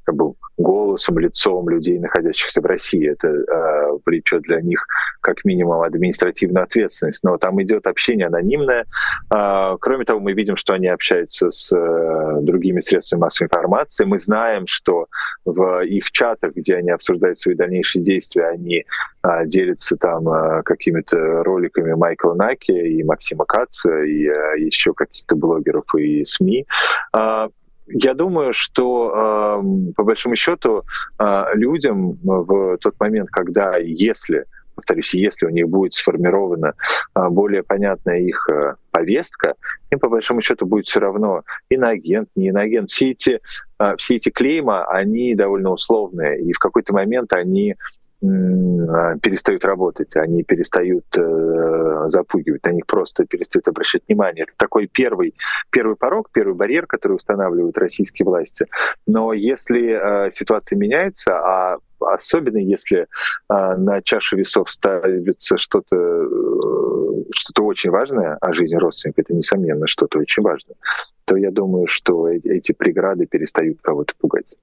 [0.04, 3.10] как бы голосом, лицом людей, находящихся в России.
[3.10, 4.86] Это э, влечет для них
[5.22, 7.24] как минимум административную ответственность.
[7.24, 8.86] Но там идет общение анонимное.
[9.34, 14.06] Э, кроме того, мы видим, что они общаются с э, другими средствами массовой информации.
[14.06, 15.08] Мы знаем, что
[15.46, 18.86] в их чатах, где они обсуждают свои дальнейшие действия, они
[19.24, 25.36] э, делятся там э, какими-то роликами Майкла Наки и Максима Каца и э, еще каких-то
[25.36, 26.66] блогеров и СМИ.
[27.18, 27.50] Э,
[27.88, 30.84] я думаю, что э, по большому счету
[31.20, 36.74] э, людям в тот момент, когда, если, повторюсь, если у них будет сформирована
[37.16, 39.56] э, более понятная их э, повестка,
[39.92, 42.90] им по большому счету будет все равно иноагент, не иноагент.
[42.90, 43.40] Все эти,
[43.80, 47.76] э, все эти клейма, они довольно условные, и в какой-то момент они а,
[49.22, 54.44] перестают работать, они перестают э, запугивать, они просто перестают обращать внимание.
[54.44, 55.36] Это такой первый,
[55.72, 58.68] первый порог, первый барьер, который устанавливают российские власти.
[59.06, 63.06] Но если э, ситуация меняется, а особенно если э,
[63.50, 70.20] на чашу весов ставится что-то э, что-то очень важное о жизни родственника, это, несомненно, что-то
[70.20, 70.76] очень важное,
[71.26, 74.56] то я думаю, что эти преграды перестают кого-то пугать.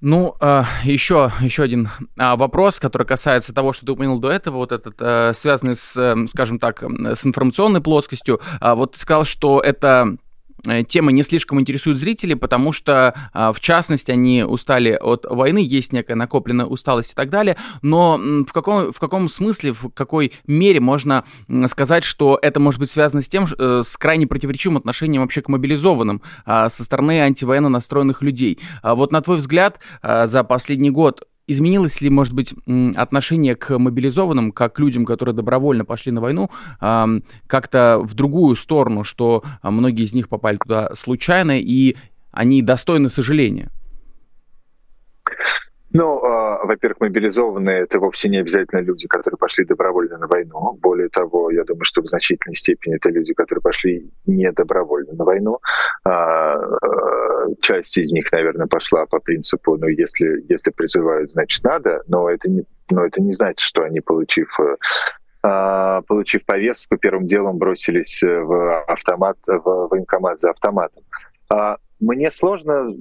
[0.00, 4.56] Ну, э, еще, еще один э, вопрос, который касается того, что ты упомянул до этого,
[4.56, 8.40] вот этот, э, связанный с, э, скажем так, с информационной плоскостью.
[8.60, 10.16] Э, вот ты сказал, что это
[10.88, 15.92] тема не слишком интересует зрителей, потому что, а, в частности, они устали от войны, есть
[15.92, 20.80] некая накопленная усталость и так далее, но в каком, в каком смысле, в какой мере
[20.80, 21.24] можно
[21.66, 25.48] сказать, что это может быть связано с тем, э, с крайне противоречивым отношением вообще к
[25.48, 28.58] мобилизованным а, со стороны антивоенно настроенных людей.
[28.82, 32.54] А вот на твой взгляд, за последний год Изменилось ли, может быть,
[32.94, 39.02] отношение к мобилизованным, как к людям, которые добровольно пошли на войну, как-то в другую сторону,
[39.02, 41.96] что многие из них попали туда случайно, и
[42.32, 43.70] они достойны сожаления?
[45.92, 50.78] Ну, э, во-первых, мобилизованные это вовсе не обязательно люди, которые пошли добровольно на войну.
[50.82, 55.24] Более того, я думаю, что в значительной степени это люди, которые пошли не добровольно на
[55.24, 55.60] войну.
[56.04, 62.02] А, э, часть из них, наверное, пошла по принципу, ну, если, если призывают, значит, надо,
[62.06, 64.76] но это не, но это не значит, что они, получив э,
[66.06, 71.02] получив повестку, первым делом бросились в автомат, в военкомат за автоматом.
[72.00, 72.94] Мне сложно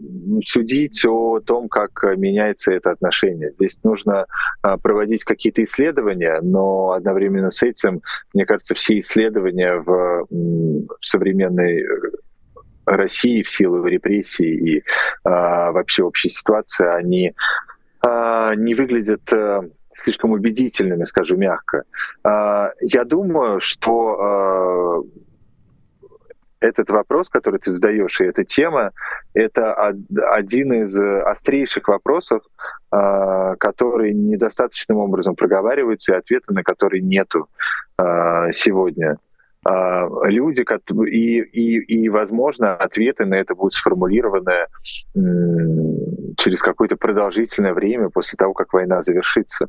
[0.44, 3.52] судить о том, как меняется это отношение.
[3.52, 4.26] Здесь нужно
[4.62, 8.02] а, проводить какие-то исследования, но одновременно с этим,
[8.34, 10.28] мне кажется, все исследования в
[11.02, 11.86] современной э,
[12.86, 14.84] России в силу репрессий и
[15.24, 17.34] а, вообще общей ситуации, они
[18.02, 21.84] а, не выглядят а, слишком убедительными, скажу мягко.
[22.24, 25.02] А, я думаю, что а,
[26.60, 28.92] этот вопрос, который ты задаешь, и эта тема,
[29.34, 32.42] это один из острейших вопросов,
[32.90, 37.48] а, которые недостаточным образом проговариваются, и ответа на которые нету
[37.98, 39.18] а, сегодня.
[39.70, 40.66] А, люди,
[41.08, 44.68] и, и, и, возможно, ответы на это будут сформулированы
[46.38, 49.68] через какое-то продолжительное время после того, как война завершится,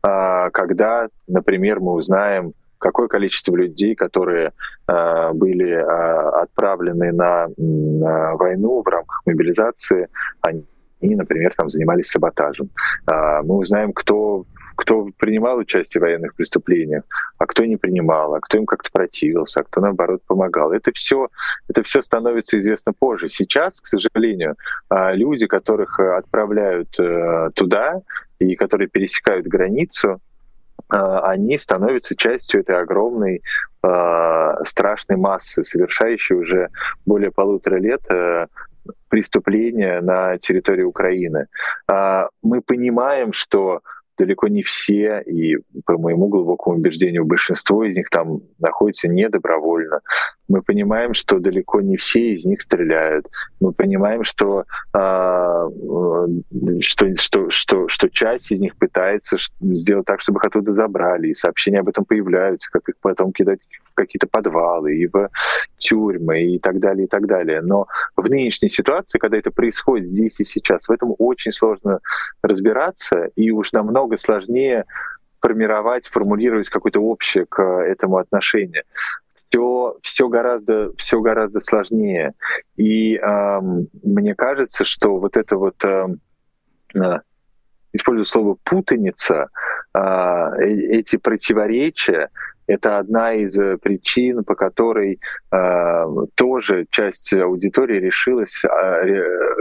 [0.00, 4.52] когда, например, мы узнаем, какое количество людей, которые
[4.88, 10.08] э, были э, отправлены на, на войну в рамках мобилизации,
[10.42, 10.64] они,
[11.00, 12.70] например, там занимались саботажем.
[13.10, 14.44] Э, мы узнаем, кто
[14.78, 17.04] кто принимал участие в военных преступлениях,
[17.38, 20.70] а кто не принимал, а кто им как-то противился, а кто наоборот помогал.
[20.70, 21.28] Это все,
[21.66, 23.30] это все становится известно позже.
[23.30, 24.56] Сейчас, к сожалению,
[24.90, 28.02] люди, которых отправляют э, туда
[28.38, 30.20] и которые пересекают границу,
[30.88, 33.42] они становятся частью этой огромной
[33.82, 36.68] а, страшной массы, совершающей уже
[37.04, 38.46] более полутора лет э,
[39.08, 41.46] преступления на территории Украины.
[41.90, 43.80] А, мы понимаем, что
[44.18, 50.00] далеко не все, и по моему глубокому убеждению, большинство из них там находится не добровольно.
[50.48, 53.26] Мы понимаем, что далеко не все из них стреляют.
[53.60, 55.68] Мы понимаем, что, э,
[56.80, 61.34] что, что, что, что часть из них пытается сделать так, чтобы их оттуда забрали, и
[61.34, 63.60] сообщения об этом появляются, как их потом кидать
[63.94, 65.30] какие-то подвалы, и в
[65.78, 67.60] тюрьмы, и так далее, и так далее.
[67.62, 72.00] Но в нынешней ситуации, когда это происходит здесь и сейчас, в этом очень сложно
[72.42, 74.84] разбираться, и уж намного сложнее
[75.40, 78.84] формировать, формулировать какое-то общее к этому отношение
[79.48, 82.32] все, все, гораздо, все гораздо сложнее.
[82.76, 83.60] И э,
[84.02, 86.06] мне кажется, что вот это вот, э,
[87.92, 89.48] использую слово путаница,
[89.94, 92.30] э, эти противоречия,
[92.66, 95.20] это одна из э, причин, по которой
[95.52, 96.04] э,
[96.34, 98.68] тоже часть аудитории решилась, э,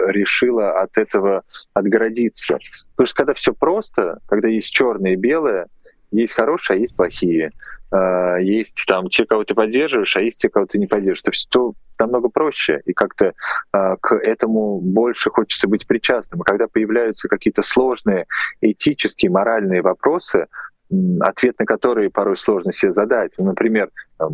[0.07, 1.43] решила от этого
[1.73, 2.57] отгородиться.
[2.95, 5.67] Потому что когда все просто, когда есть черное и белое,
[6.11, 7.51] есть хорошие, а есть плохие.
[7.91, 11.21] Э, есть там те, кого ты поддерживаешь, а есть те, кого ты не поддерживаешь.
[11.21, 13.33] То есть то намного проще, и как-то
[13.73, 16.41] э, к этому больше хочется быть причастным.
[16.41, 18.25] И когда появляются какие-то сложные
[18.61, 20.47] этические, моральные вопросы,
[21.21, 23.33] ответ на которые порой сложно себе задать.
[23.37, 23.89] Ну, например,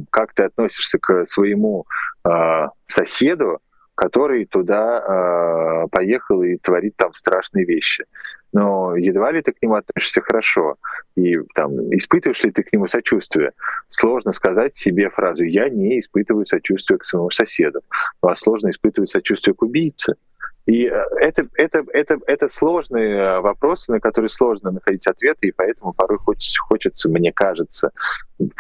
[0.10, 1.86] как ты относишься к своему
[2.26, 3.60] э, соседу,
[4.02, 8.06] который туда э, поехал и творит там страшные вещи.
[8.52, 10.78] Но едва ли ты к нему относишься хорошо,
[11.16, 13.52] и там, испытываешь ли ты к нему сочувствие.
[13.90, 17.82] Сложно сказать себе фразу «я не испытываю сочувствие к своему соседу»,
[18.24, 20.16] ну, а сложно испытывать сочувствие к убийце.
[20.66, 25.52] И э, это, это, это, это сложные э, вопросы, на которые сложно находить ответы, и
[25.52, 27.92] поэтому порой хочется, хочется мне кажется,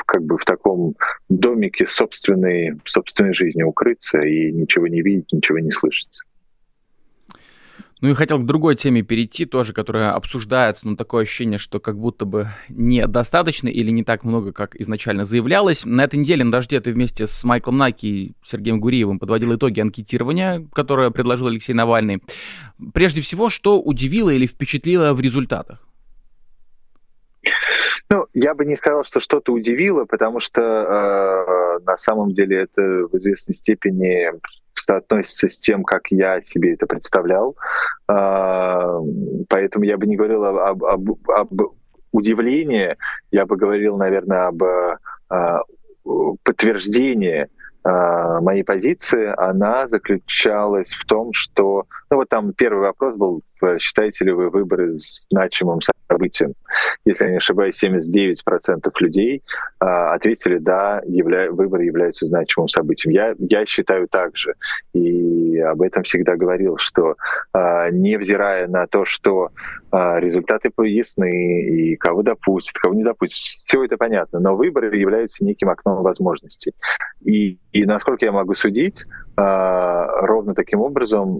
[0.05, 0.95] как бы в таком
[1.29, 6.21] домике собственной, собственной жизни укрыться и ничего не видеть, ничего не слышать.
[8.01, 11.99] Ну и хотел к другой теме перейти, тоже, которая обсуждается, но такое ощущение, что как
[11.99, 15.85] будто бы недостаточно или не так много, как изначально заявлялось.
[15.85, 19.81] На этой неделе на «Дожде» ты вместе с Майклом Наки и Сергеем Гуриевым подводил итоги
[19.81, 22.23] анкетирования, которое предложил Алексей Навальный.
[22.91, 25.87] Прежде всего, что удивило или впечатлило в результатах?
[28.09, 32.81] Ну, я бы не сказал, что что-то удивило, потому что э, на самом деле это
[32.81, 34.31] в известной степени
[34.75, 37.55] соотносится с тем, как я себе это представлял.
[38.09, 38.99] Э,
[39.49, 41.61] поэтому я бы не говорил об, об, об
[42.11, 42.95] удивлении,
[43.31, 44.97] я бы говорил, наверное, об э,
[46.43, 47.47] подтверждении
[47.83, 49.33] э, моей позиции.
[49.37, 53.41] Она заключалась в том, что Ну вот там первый вопрос был,
[53.79, 56.55] считаете ли вы выборы значимым событием?
[57.05, 59.41] Если я не ошибаюсь, 79% людей
[59.79, 61.49] а, ответили «да, явля...
[61.49, 63.13] выборы являются значимым событием».
[63.13, 64.55] Я, я считаю так же.
[64.91, 67.15] И об этом всегда говорил, что
[67.53, 69.51] а, невзирая на то, что
[69.89, 75.45] а, результаты ясны, и кого допустят, кого не допустят, все это понятно, но выборы являются
[75.45, 76.73] неким окном возможностей.
[77.21, 79.05] И, и насколько я могу судить,
[79.37, 81.39] а, ровно таким образом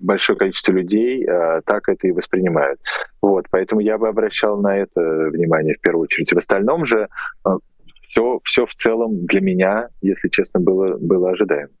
[0.00, 2.80] большое количество людей э, так это и воспринимают.
[3.20, 5.00] Вот, поэтому я бы обращал на это
[5.30, 6.32] внимание в первую очередь.
[6.32, 7.08] В остальном же
[7.46, 7.50] э,
[8.08, 11.72] все, все в целом для меня, если честно, было, было ожидаемо.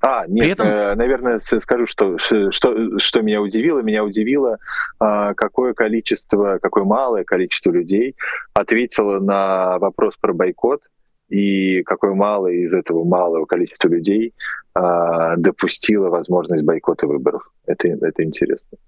[0.00, 0.66] А, нет, При этом...
[0.68, 3.80] э, наверное, скажу, что, что, что меня удивило.
[3.80, 4.58] Меня удивило,
[5.00, 8.14] э, какое количество, какое малое количество людей
[8.54, 10.82] ответило на вопрос про бойкот
[11.28, 14.34] и какое мало из этого малого количества людей
[14.78, 17.50] а, допустило возможность бойкота выборов.
[17.66, 18.78] Это, это интересно.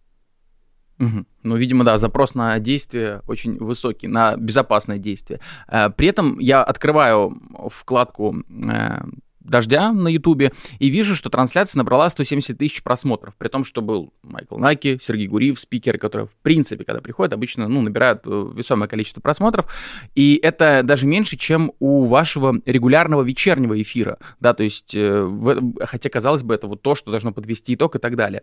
[1.00, 1.24] Угу.
[1.42, 5.40] Ну, видимо, да, запрос на действие очень высокий, на безопасное действие.
[5.66, 7.32] Э, при этом я открываю
[7.70, 9.00] вкладку э,
[9.40, 14.12] дождя на Ютубе и вижу, что трансляция набрала 170 тысяч просмотров, при том, что был
[14.22, 18.88] Майкл Наки, Сергей Гуриев, спикеры, которые, в принципе, когда приходят, обычно, ну, набирают э, весомое
[18.88, 19.66] количество просмотров,
[20.14, 26.10] и это даже меньше, чем у вашего регулярного вечернего эфира, да, то есть, э, хотя,
[26.10, 28.42] казалось бы, это вот то, что должно подвести итог и так далее.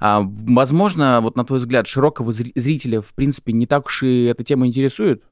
[0.00, 4.44] А, возможно, вот на твой взгляд, широкого зрителя, в принципе, не так уж и эта
[4.44, 5.22] тема интересует?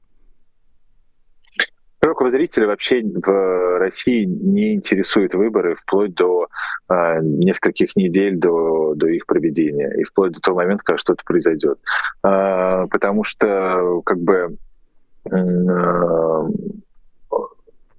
[2.05, 2.29] Широкого
[2.67, 6.47] вообще в России не интересуют выборы вплоть до
[6.87, 11.79] э, нескольких недель до, до их проведения и вплоть до того момента, когда что-то произойдет.
[12.23, 14.55] Э, потому что как бы
[15.31, 16.47] э,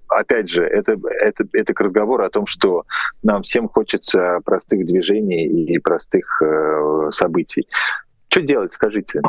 [0.07, 2.85] опять же, это, это, это к разговору о том, что
[3.25, 7.67] нам всем хочется простых движений и простых э, событий.
[8.29, 9.21] Что делать, скажите?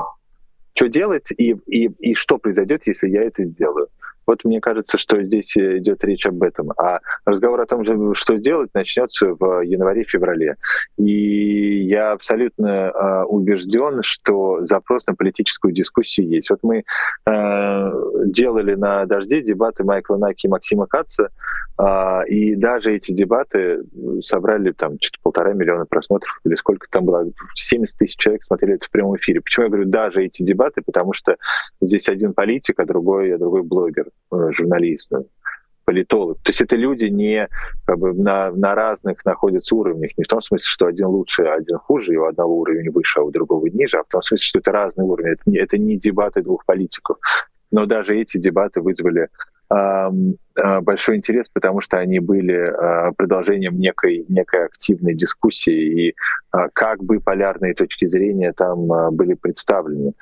[0.76, 3.88] Что делать и, и, и что произойдет, если я это сделаю?
[4.28, 6.72] Вот мне кажется, что здесь идет речь об этом.
[6.78, 7.84] А разговор о том,
[8.16, 10.58] что сделать, начнется в январе-феврале.
[10.98, 16.50] И я абсолютно э, убежден, что запрос на политическую дискуссию есть.
[16.50, 16.84] Вот мы
[17.30, 17.92] э,
[18.26, 21.30] делали на «Дожде» дебаты Майкла Наки и Максима Каца, э,
[22.28, 23.84] и даже эти дебаты
[24.22, 28.86] собрали там что-то полтора миллиона просмотров, или сколько там было, 70 тысяч человек смотрели это
[28.86, 29.42] в прямом эфире.
[29.42, 30.82] Почему я говорю «даже эти дебаты»?
[30.82, 31.38] Потому что
[31.82, 34.08] здесь один политик, а другой, а другой блогер.
[34.32, 35.12] Э, журналист,
[35.86, 36.38] политолог.
[36.44, 37.48] То есть это люди не
[37.86, 40.12] как бы на, на разных находятся уровнях.
[40.18, 43.20] Не в том смысле, что один лучше, а один хуже, и у одного уровень выше,
[43.20, 45.32] а у другого ниже, а в том смысле, что это разные уровни.
[45.32, 47.18] Это это не дебаты двух политиков.
[47.72, 49.30] Но даже эти дебаты вызвали
[49.70, 57.04] большой интерес, потому что они были э, продолжением некой, некой активной дискуссии, и э, как
[57.04, 60.14] бы полярные точки зрения там э, были представлены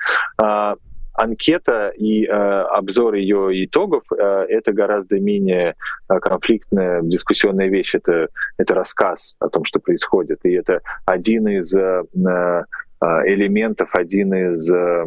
[1.16, 5.74] анкета и э, обзор ее итогов э, это гораздо менее
[6.08, 7.94] э, конфликтная дискуссионная вещь.
[7.94, 8.28] Это,
[8.58, 10.40] это рассказ о том, что происходит.
[10.44, 12.64] И это один из э, а,
[13.00, 15.04] элементов, один из, э,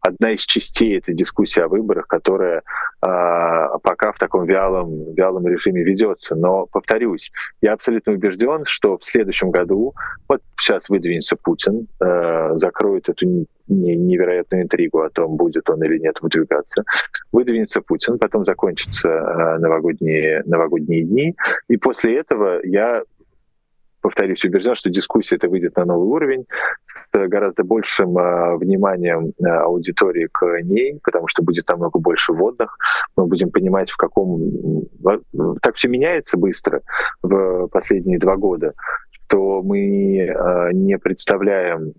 [0.00, 2.62] одна из частей этой дискуссии о выборах, которая
[3.02, 6.36] а, пока в таком вялом, вялом режиме ведется.
[6.36, 7.30] Но, повторюсь,
[7.62, 9.94] я абсолютно убежден, что в следующем году,
[10.28, 16.20] вот сейчас выдвинется Путин, э, закроет эту невероятную интригу о том, будет он или нет
[16.20, 16.82] выдвигаться.
[17.32, 21.36] Выдвинется Путин, потом закончатся э, новогодние, новогодние дни,
[21.68, 23.02] и после этого я
[24.00, 26.46] повторюсь, убежден, что дискуссия это выйдет на новый уровень
[26.84, 32.76] с гораздо большим э, вниманием э, аудитории к ней, потому что будет намного больше водных.
[33.16, 34.40] Мы будем понимать, в каком...
[35.62, 36.82] Так все меняется быстро
[37.22, 38.74] в последние два года,
[39.30, 41.92] то мы э, не представляем,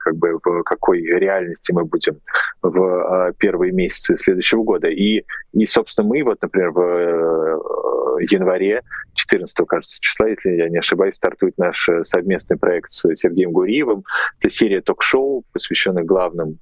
[0.00, 2.18] как бы, в какой реальности мы будем
[2.60, 4.88] в э, первые месяцы следующего года.
[4.88, 8.82] И, и, собственно, мы вот, например, в э, январе
[9.14, 14.02] 14 кажется, числа, если я не ошибаюсь, стартует наш совместный проект с Сергеем Гуриевым.
[14.40, 16.58] Это серия ток-шоу, посвященных главным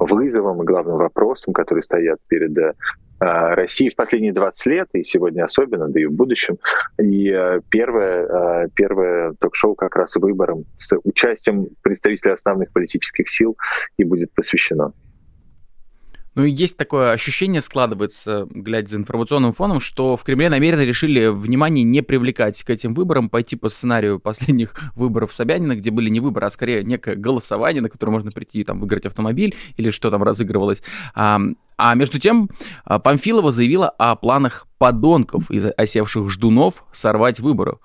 [0.00, 2.72] вызовам и главным вопросам, которые стоят перед Э,
[3.20, 6.58] России в последние 20 лет, и сегодня особенно, да и в будущем.
[6.98, 13.56] И э, первое, э, первое ток-шоу как раз выбором с участием представителей основных политических сил
[13.98, 14.92] и будет посвящено.
[16.34, 21.26] Ну и есть такое ощущение, складывается, глядя за информационным фоном, что в Кремле намеренно решили
[21.26, 26.20] внимание не привлекать к этим выборам, пойти по сценарию последних выборов Собянина, где были не
[26.20, 30.10] выборы, а скорее некое голосование, на которое можно прийти и там выиграть автомобиль или что
[30.10, 30.82] там разыгрывалось.
[31.14, 31.40] А,
[31.76, 32.50] А между тем,
[32.84, 37.78] Памфилова заявила о планах подонков из осевших ждунов сорвать выборы.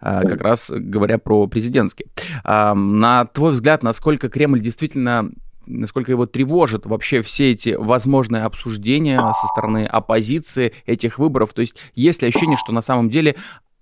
[0.00, 2.08] Как раз говоря про президентские.
[2.44, 5.30] На твой взгляд, насколько Кремль действительно
[5.66, 11.52] насколько его тревожит вообще все эти возможные обсуждения со стороны оппозиции этих выборов.
[11.54, 13.36] То есть есть ли ощущение, что на самом деле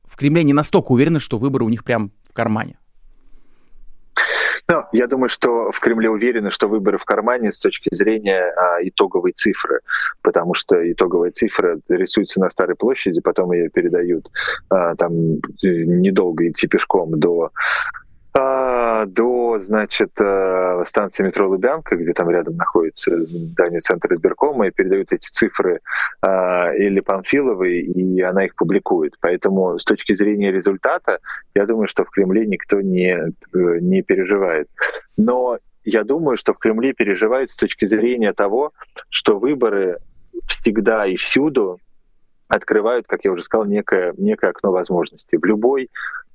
[0.05, 2.77] в Кремле не настолько уверены, что выборы у них прям в кармане?
[4.71, 8.79] Ну, я думаю, что в Кремле уверены, что выборы в кармане с точки зрения а,
[8.83, 9.81] итоговой цифры,
[10.23, 14.31] потому что итоговая цифра рисуется на Старой площади, потом ее передают
[14.69, 15.13] а, там
[15.63, 17.51] недолго идти пешком до
[18.33, 24.71] а, до, значит, э, станции метро Лубянка, где там рядом находится здание центра избиркома, и
[24.71, 25.81] передают эти цифры
[26.23, 29.15] а, или Панфиловой, и она их публикует.
[29.21, 31.19] Поэтому с точки зрения результата,
[31.55, 33.33] я думаю, что в Кремле никто не, э,
[33.81, 34.69] не переживает.
[35.17, 38.73] Но я думаю, что в Кремле переживают с точки зрения того,
[39.09, 39.99] что выборы
[40.47, 41.81] всегда и всюду
[42.47, 45.37] открывают, как я уже сказал, некое, некое окно возможностей.
[45.37, 45.89] В любой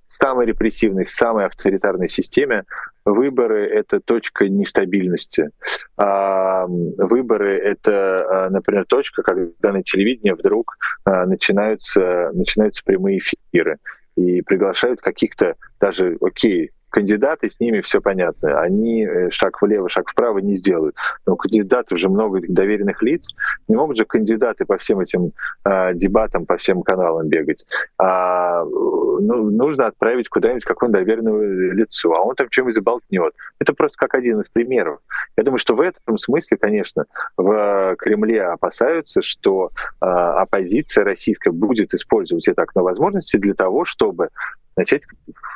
[0.08, 2.64] самой репрессивной, самой авторитарной системе
[3.06, 5.52] выборы— это точка нестабильности.
[5.98, 13.78] А выборы— это, а, например, точка, когда на телевидении вдруг а, начинаются, начинаются прямые эфиры
[14.16, 18.62] и приглашают каких-то даже, окей, кандидаты, с ними все понятно.
[18.62, 20.96] Они э, шаг влево, шаг вправо не сделают.
[21.26, 23.28] Но у кандидатов же много доверенных лиц.
[23.68, 25.34] Не могут же кандидаты по всем этим
[25.66, 27.66] э, дебатам, по всем каналам бегать.
[27.98, 33.34] А, ну, нужно отправить куда-нибудь какое-нибудь доверенное лицо, а он там чем-нибудь заболтнет.
[33.60, 35.00] Это просто как один из примеров.
[35.36, 39.72] Я думаю, что в этом смысле, конечно, в Кремле опасаются, что
[40.02, 44.30] э, оппозиция российская будет использовать это окно возможности для того, чтобы
[44.76, 45.04] начать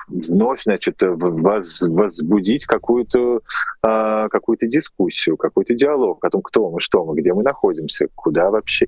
[0.08, 3.42] вновь, значит, воз, возбудить какую-то
[3.82, 8.50] а, какую-то дискуссию, какой-то диалог о том, кто мы, что мы, где мы находимся, куда
[8.50, 8.88] вообще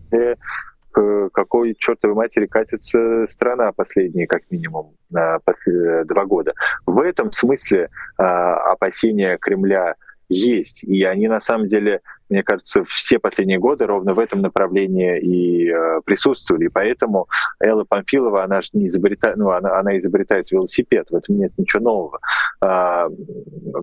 [0.91, 6.53] к какой чертовой матери катится страна последние, как минимум, два года.
[6.85, 9.95] В этом смысле а, опасения Кремля
[10.31, 10.83] есть.
[10.83, 12.01] И они на самом деле
[12.31, 16.65] мне кажется, все последние годы ровно в этом направлении и э, присутствовали.
[16.65, 17.27] И поэтому
[17.59, 21.83] Элла Памфилова, она же не изобретает, ну, она, она изобретает велосипед, в этом нет ничего
[21.83, 22.19] нового.
[22.61, 23.07] А,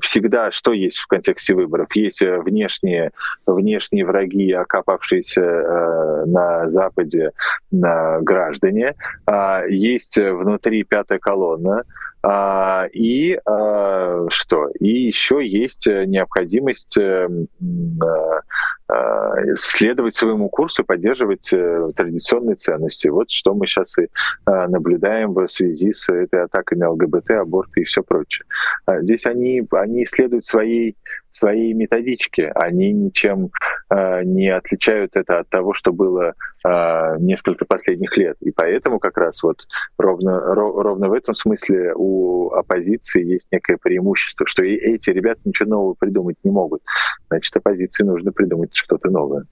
[0.00, 1.88] всегда что есть в контексте выборов?
[1.94, 3.12] Есть э, внешние,
[3.46, 7.32] внешние враги, окопавшиеся э, на Западе
[7.70, 8.94] на граждане,
[9.26, 11.84] а, есть внутри пятая колонна,
[12.92, 14.68] и а, что?
[14.80, 17.48] И еще есть необходимость эм,
[18.90, 23.08] Э, следовать своему курсу, поддерживать э, традиционные ценности.
[23.08, 27.82] Вот что мы сейчас и э, наблюдаем в связи с этой атакой на ЛГБТ, аборты
[27.82, 28.46] и все прочее.
[28.86, 30.96] А здесь они, они следуют своей,
[31.30, 33.50] своей методичке, они ничем
[33.90, 36.34] не отличают это от того, что было
[37.18, 38.36] несколько последних лет.
[38.40, 39.66] И поэтому как раз вот
[39.98, 45.68] ровно, ровно в этом смысле у оппозиции есть некое преимущество, что и эти ребята ничего
[45.68, 46.82] нового придумать не могут.
[47.28, 49.44] Значит, оппозиции нужно придумать что-то новое.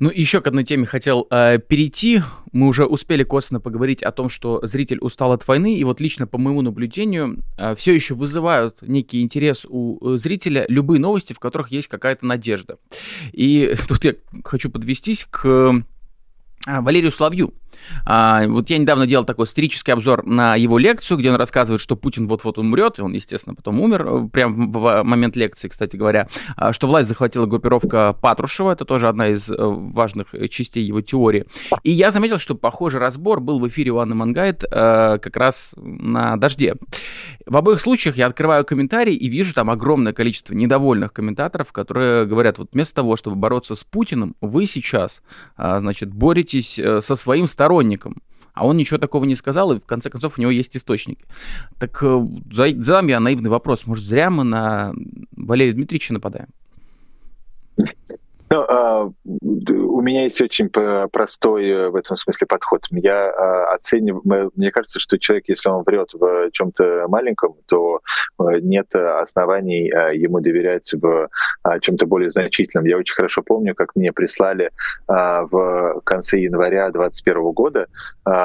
[0.00, 2.22] Ну, еще к одной теме хотел э, перейти.
[2.52, 6.26] Мы уже успели косвенно поговорить о том, что зритель устал от войны, и вот лично
[6.26, 11.40] по моему наблюдению э, все еще вызывают некий интерес у э, зрителя любые новости, в
[11.40, 12.78] которых есть какая-то надежда.
[13.32, 15.82] И тут я хочу подвестись к
[16.80, 17.54] Валерию Соловью.
[18.04, 21.96] А, вот я недавно делал такой сатирический обзор на его лекцию, где он рассказывает, что
[21.96, 26.28] Путин вот-вот умрет, и он, естественно, потом умер, э, прямо в момент лекции, кстати говоря,
[26.56, 31.46] а, что власть захватила группировка Патрушева, это тоже одна из э, важных частей его теории.
[31.82, 35.74] И я заметил, что похожий разбор был в эфире у Анны Мангайт э, как раз
[35.76, 36.74] на «Дожде».
[37.46, 42.58] В обоих случаях я открываю комментарии и вижу там огромное количество недовольных комментаторов, которые говорят,
[42.58, 45.22] вот вместо того, чтобы бороться с Путиным, вы сейчас,
[45.56, 48.16] а, значит, боретесь со своим сторонником.
[48.58, 51.24] А он ничего такого не сказал, и в конце концов у него есть источники.
[51.78, 53.86] Так э, задам я наивный вопрос.
[53.86, 54.92] Может, зря мы на
[55.36, 56.48] Валерия Дмитриевича нападаем?
[58.50, 62.82] Ну, а, у меня есть очень простой э, в этом смысле подход.
[62.90, 68.00] Я а, оцениваю, мне кажется, что человек, если он врет в чем-то маленьком, то
[68.40, 71.28] э, нет оснований а, ему доверять в
[71.82, 72.86] чем-то более значительном.
[72.86, 74.70] Я очень хорошо помню, как мне прислали
[75.06, 77.86] в конце января 2021 года,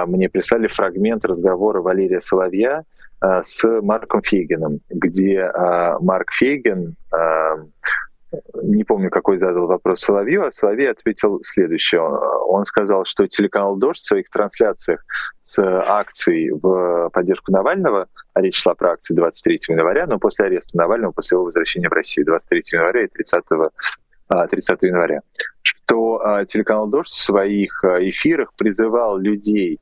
[0.07, 2.83] мне прислали фрагмент разговора Валерия Соловья
[3.21, 5.49] с Марком Фейгином, где
[5.99, 6.95] Марк Фейгин
[8.61, 12.01] не помню, какой задал вопрос Соловью, а Соловей ответил следующее.
[12.01, 15.03] Он сказал, что телеканал «Дождь» в своих трансляциях
[15.41, 20.77] с акцией в поддержку Навального, а речь шла про акции 23 января, но после ареста
[20.77, 23.43] Навального, после его возвращения в Россию 23 января и 30
[24.49, 25.21] 30 января,
[25.61, 29.79] что телеканал «Дождь» в своих эфирах призывал людей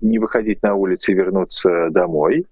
[0.00, 2.46] не выходить на улицу и вернуться домой,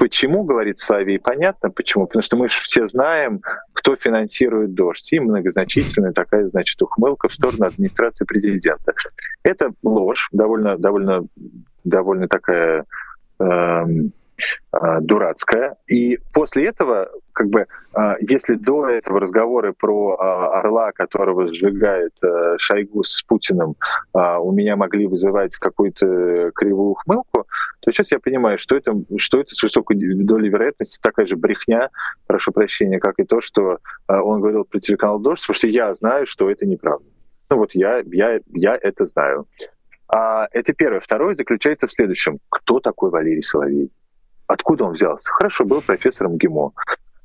[0.00, 2.06] Почему, говорит Славий, понятно почему.
[2.06, 3.42] Потому что мы же все знаем,
[3.74, 5.12] кто финансирует дождь.
[5.12, 8.94] И многозначительная такая, значит, ухмылка в сторону администрации президента.
[9.42, 11.26] Это ложь, довольно, довольно,
[11.84, 12.86] довольно такая
[13.40, 14.14] эм,
[14.72, 15.76] э, дурацкая.
[15.86, 20.22] И после этого, как бы, э, если до этого разговоры про э,
[20.58, 23.76] орла, которого сжигает э, Шойгу с Путиным,
[24.14, 27.46] э, у меня могли вызывать какую-то кривую ухмылку,
[27.80, 31.90] то сейчас я понимаю, что это, что это с высокой долей вероятности такая же брехня,
[32.26, 33.78] прошу прощения, как и то, что
[34.08, 37.04] э, он говорил про телеканал «Дождь», потому что я знаю, что это неправда.
[37.50, 39.46] Ну вот я, я, я это знаю.
[40.12, 41.00] А, это первое.
[41.00, 42.38] Второе заключается в следующем.
[42.48, 43.90] Кто такой Валерий Соловей?
[44.50, 45.30] Откуда он взялся?
[45.30, 46.72] Хорошо, был профессором ГИМО.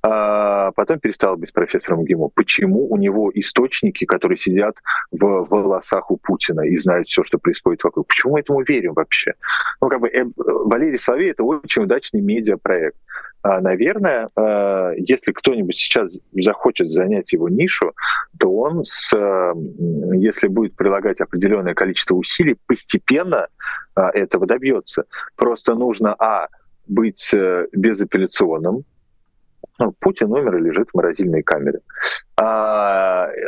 [0.04, 2.30] А потом перестал быть профессором ГИМО.
[2.36, 4.76] Почему у него источники, которые сидят
[5.12, 8.08] в волосах у Путина и знают все, что происходит вокруг?
[8.08, 9.34] Почему мы этому верим вообще?
[9.82, 12.98] Ну, как бы э, Валерий Соловей— это очень удачный медиапроект.
[13.42, 17.94] А, наверное, а, если кто-нибудь сейчас захочет занять его нишу,
[18.40, 19.12] то он, с,
[20.14, 23.48] если будет прилагать определенное количество усилий, постепенно
[23.96, 25.06] этого добьется.
[25.36, 26.50] Просто нужно, а,
[26.88, 28.84] быть э, безапелляционным,
[29.80, 31.80] ну, Путин умер и лежит в морозильной камере.
[32.38, 33.46] А, э,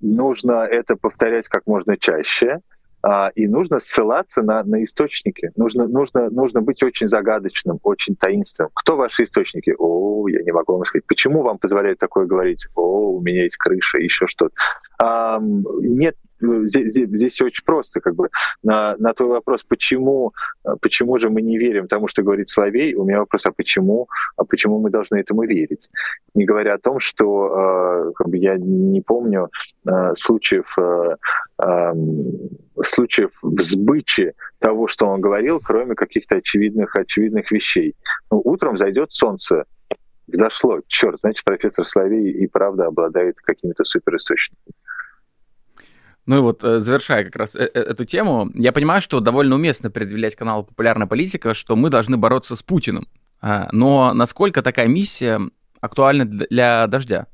[0.00, 2.60] нужно это повторять как можно чаще.
[3.04, 5.50] А, и нужно ссылаться на, на источники.
[5.56, 8.70] Нужно, нужно, нужно быть очень загадочным, очень таинственным.
[8.74, 9.74] Кто ваши источники?
[9.76, 11.04] О, я не могу вам сказать.
[11.06, 12.66] Почему вам позволяют такое говорить?
[12.76, 14.54] О, у меня есть крыша, еще что-то.
[15.02, 18.00] А, нет здесь, здесь все очень просто.
[18.00, 18.28] Как бы
[18.62, 20.32] на, на твой вопрос, почему,
[20.80, 24.44] почему же мы не верим тому, что говорит Соловей, у меня вопрос, а почему, а
[24.44, 25.88] почему мы должны этому верить?
[26.34, 29.50] Не говоря о том, что э, как бы я не помню
[29.86, 31.16] э, случаев, э,
[31.64, 31.92] э,
[32.82, 37.94] случаев взбычи того, что он говорил, кроме каких-то очевидных, очевидных вещей.
[38.30, 39.64] Ну, утром зайдет солнце,
[40.28, 44.72] Дошло, черт, значит, профессор Славей и правда обладает какими-то суперисточниками.
[46.26, 49.56] Ну и вот, э, завершая как раз э, э, эту тему, я понимаю, что довольно
[49.56, 53.08] уместно предъявлять каналу «Популярная политика», что мы должны бороться с Путиным.
[53.40, 55.40] А, но насколько такая миссия
[55.80, 57.26] актуальна для «Дождя»?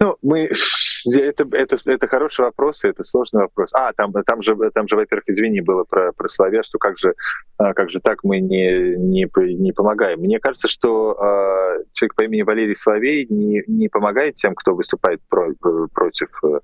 [0.00, 0.50] Ну, мы
[1.14, 3.70] это, это, это хороший вопрос, и это сложный вопрос.
[3.74, 7.14] А, там, там же, там же, во-первых, извини, было про, про Славя, что как же,
[7.58, 10.20] а, как же так мы не, не, не помогаем.
[10.20, 15.20] Мне кажется, что э, человек по имени Валерий Соловей не, не помогает тем, кто выступает
[15.28, 15.52] про,
[15.94, 16.60] против э,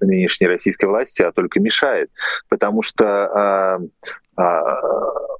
[0.00, 2.10] нынешней российской власти, а только мешает.
[2.48, 3.80] Потому что
[4.36, 4.60] э, э,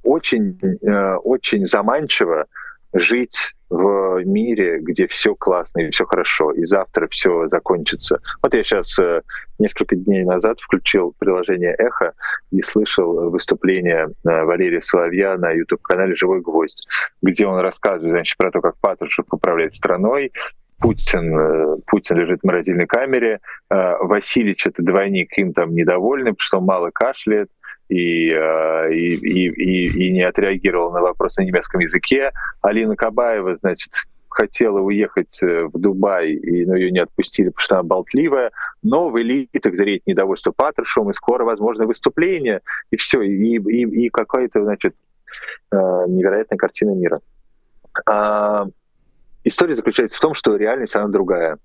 [0.03, 2.45] очень, э, очень заманчиво
[2.95, 8.19] жить в мире, где все классно и все хорошо, и завтра все закончится.
[8.41, 9.21] Вот я сейчас э,
[9.59, 12.13] несколько дней назад включил приложение «Эхо»
[12.51, 16.87] и слышал выступление э, Валерия Соловья на YouTube-канале «Живой гвоздь»,
[17.21, 20.31] где он рассказывает значит, про то, как Патрушев управляет страной,
[20.79, 23.39] Путин, э, Путин лежит в морозильной камере,
[23.69, 27.49] Васильевич, это двойник, им там недовольны, потому что он мало кашляет,
[27.89, 32.31] и, э, и, и, и, и не отреагировал на вопрос на немецком языке.
[32.61, 33.93] Алина Кабаева, значит,
[34.29, 38.51] хотела уехать э, в Дубай, и, но ее не отпустили, потому что она болтливая,
[38.83, 42.61] но в элитах зреет недовольство Патрушевым, и скоро возможно выступление,
[42.91, 44.95] и все, и, и, и какая-то, значит,
[45.71, 45.77] э,
[46.07, 47.21] невероятная картина мира.
[49.47, 51.57] История заключается в том, что реальность, она другая.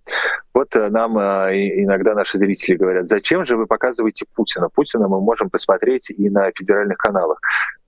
[0.53, 4.69] Вот э, нам э, иногда наши зрители говорят, зачем же вы показываете Путина?
[4.69, 7.41] Путина мы можем посмотреть и на федеральных каналах.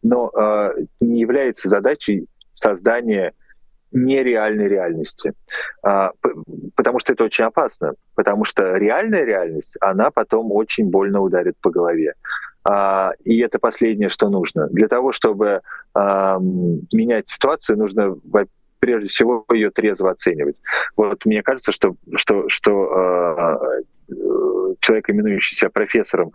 [0.02, 3.34] Но э, не является задачей создания
[3.92, 5.34] нереальной реальности.
[5.82, 6.12] А,
[6.74, 7.92] потому что это очень опасно.
[8.14, 12.14] Потому что реальная реальность, она потом очень больно ударит по голове.
[12.64, 14.68] А, и это последнее, что нужно.
[14.68, 15.60] Для того, чтобы
[15.94, 18.16] менять ситуацию, нужно,
[18.82, 20.56] прежде всего ее трезво оценивать.
[20.96, 23.54] Вот мне кажется, что, что, что
[24.10, 24.16] э,
[24.80, 26.32] человек, именующий профессором,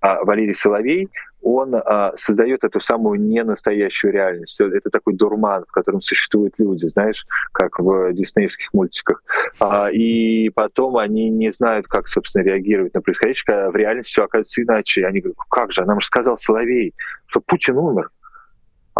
[0.00, 1.10] а Валерий Соловей,
[1.42, 4.58] он а, создает эту самую ненастоящую реальность.
[4.58, 9.22] Это такой дурман, в котором существуют люди, знаешь, как в диснеевских мультиках.
[9.58, 14.62] А, и потом они не знают, как, собственно, реагировать на происходящее, в реальности все оказывается
[14.62, 15.06] иначе.
[15.06, 16.94] Они говорят, как же, нам же сказал Соловей,
[17.26, 18.08] что Путин умер.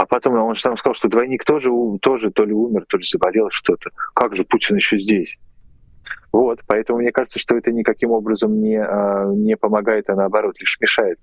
[0.00, 1.68] А потом он же там сказал, что двойник тоже,
[2.00, 3.90] тоже то ли умер, то ли заболел что-то.
[4.14, 5.36] Как же Путин еще здесь?
[6.32, 10.78] Вот, поэтому мне кажется, что это никаким образом не, а, не помогает, а наоборот лишь
[10.80, 11.18] мешает.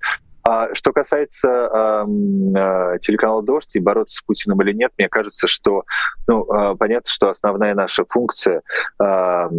[0.50, 1.50] А что касается
[2.08, 5.84] э, телеканала «Дождь» и бороться с Путиным или нет, мне кажется, что
[6.26, 8.62] ну, э, понятно, что основная наша функция
[8.98, 9.50] э,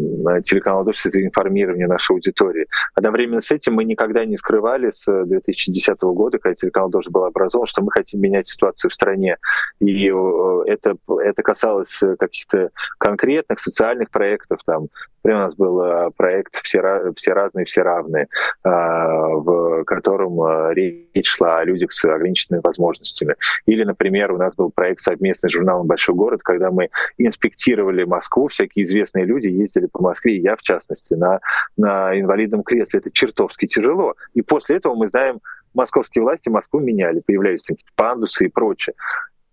[0.45, 2.69] телеканала «Дождь»— это информирование нашей аудитории.
[2.95, 7.67] Одновременно с этим мы никогда не скрывали с 2010 года, когда телеканал «Дождь» был образован,
[7.67, 9.37] что мы хотим менять ситуацию в стране.
[9.81, 14.61] И э, это, это касалось каких-то конкретных социальных проектов.
[14.65, 14.89] Там,
[15.23, 18.29] например, у нас был э, проект «Все, все разные, все равные»,
[18.65, 20.39] э, в котором
[20.79, 23.37] речь шла о людях с ограниченными возможностями.
[23.67, 28.49] Или, например, у нас был проект совместный с журналом «Большой город», когда мы инспектировали Москву,
[28.49, 31.41] всякие известные люди ездили по Москве, я, в частности, на,
[31.77, 33.01] на инвалидном кресле.
[33.01, 34.15] Это чертовски тяжело.
[34.35, 35.41] И после этого мы знаем,
[35.75, 38.95] московские власти Москву меняли, появлялись какие-то пандусы и прочее.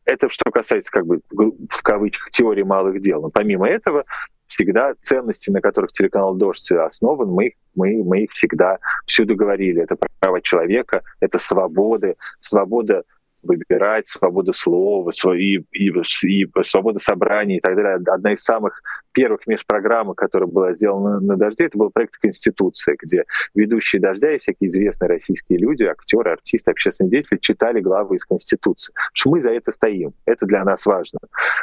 [0.06, 3.22] Это что касается, как бы, в кавычках, теории малых дел.
[3.22, 4.06] Но помимо этого,
[4.48, 9.84] всегда ценности, на которых телеканал «Дождь» основан, мы, мы, мы их всегда всюду говорили.
[9.84, 13.04] Это право человека, это свободы, свобода
[13.46, 17.96] выбирать, свободу слова, и, и, и свобода собраний и так далее.
[18.08, 18.82] Одна из самых
[19.12, 23.24] первых межпрограмм, которая была сделана на «Дожде», это был проект «Конституция», где
[23.54, 28.94] ведущие «Дождя» и всякие известные российские люди, актеры, артисты, общественные деятели читали главы из Конституции.
[28.94, 30.14] Потому что мы за это стоим.
[30.26, 31.20] Это для нас важно.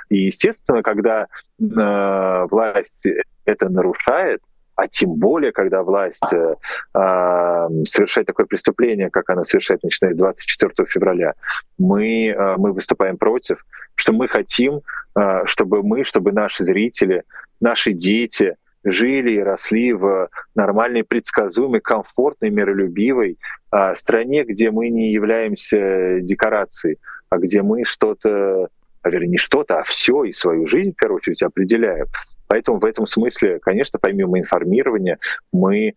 [0.09, 1.27] И, естественно, когда
[1.61, 3.07] э, власть
[3.45, 4.41] это нарушает,
[4.75, 6.55] а тем более, когда власть э,
[6.95, 11.35] э, совершает такое преступление, как она совершает, начиная с 24 февраля,
[11.79, 13.65] мы, э, мы выступаем против,
[13.95, 14.81] что мы хотим,
[15.15, 17.25] э, чтобы мы, чтобы наши зрители,
[17.61, 23.39] наши дети жили и росли в нормальной, предсказуемой, комфортной, миролюбивой
[23.71, 26.99] э, стране, где мы не являемся декорацией,
[27.29, 28.69] а где мы что-то,
[29.03, 32.07] а вернее, не что-то, а все и свою жизнь, в первую очередь, определяем.
[32.53, 35.19] Поэтому в этом смысле, конечно, помимо информирования,
[35.55, 35.95] мы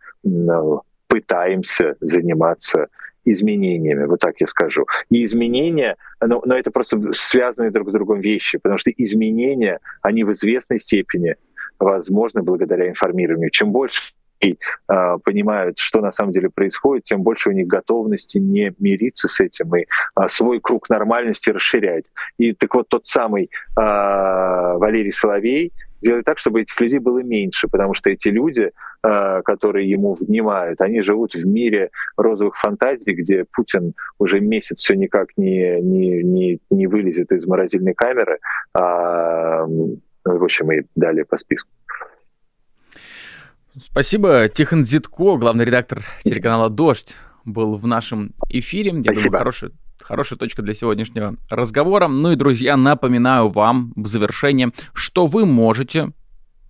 [1.08, 2.88] пытаемся заниматься
[3.26, 4.86] изменениями, вот так я скажу.
[5.10, 10.24] И изменения, но, но это просто связанные друг с другом вещи, потому что изменения, они
[10.24, 11.36] в известной степени
[11.78, 13.50] возможны благодаря информированию.
[13.50, 14.54] Чем больше э,
[15.26, 19.76] понимают, что на самом деле происходит, тем больше у них готовности не мириться с этим
[19.76, 22.14] и э, свой круг нормальности расширять.
[22.38, 25.74] И так вот тот самый э, Валерий Соловей,
[26.06, 28.72] сделать так, чтобы этих людей было меньше, потому что эти люди,
[29.04, 34.94] э, которые ему внимают, они живут в мире розовых фантазий, где Путин уже месяц все
[34.96, 38.38] никак не, не, не, не вылезет из морозильной камеры,
[38.74, 41.70] а, в общем, и далее по списку.
[43.78, 44.48] Спасибо.
[44.48, 48.92] Тихон Зитко, главный редактор телеканала «Дождь», был в нашем эфире.
[48.92, 49.24] Я Спасибо.
[49.24, 52.08] думаю, хороший Хорошая точка для сегодняшнего разговора.
[52.08, 56.12] Ну и, друзья, напоминаю вам в завершение, что вы можете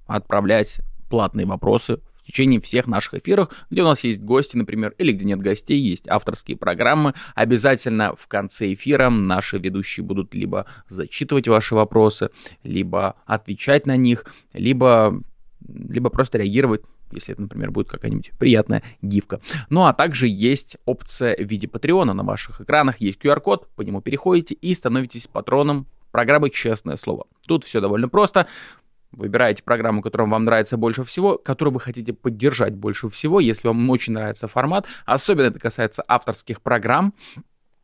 [0.08, 5.12] отправлять платные вопросы в течение всех наших эфиров, где у нас есть гости, например, или
[5.12, 7.14] где нет гостей, есть авторские программы.
[7.36, 12.32] Обязательно в конце эфира наши ведущие будут либо зачитывать ваши вопросы,
[12.64, 15.22] либо отвечать на них, либо,
[15.68, 16.82] либо просто реагировать
[17.16, 19.40] если это, например, будет какая-нибудь приятная гифка.
[19.70, 24.02] Ну а также есть опция в виде Патреона на ваших экранах, есть QR-код, по нему
[24.02, 27.28] переходите и становитесь патроном программы «Честное слово».
[27.46, 28.48] Тут все довольно просто.
[29.12, 33.90] Выбираете программу, которая вам нравится больше всего, которую вы хотите поддержать больше всего, если вам
[33.90, 34.86] очень нравится формат.
[35.06, 37.14] Особенно это касается авторских программ.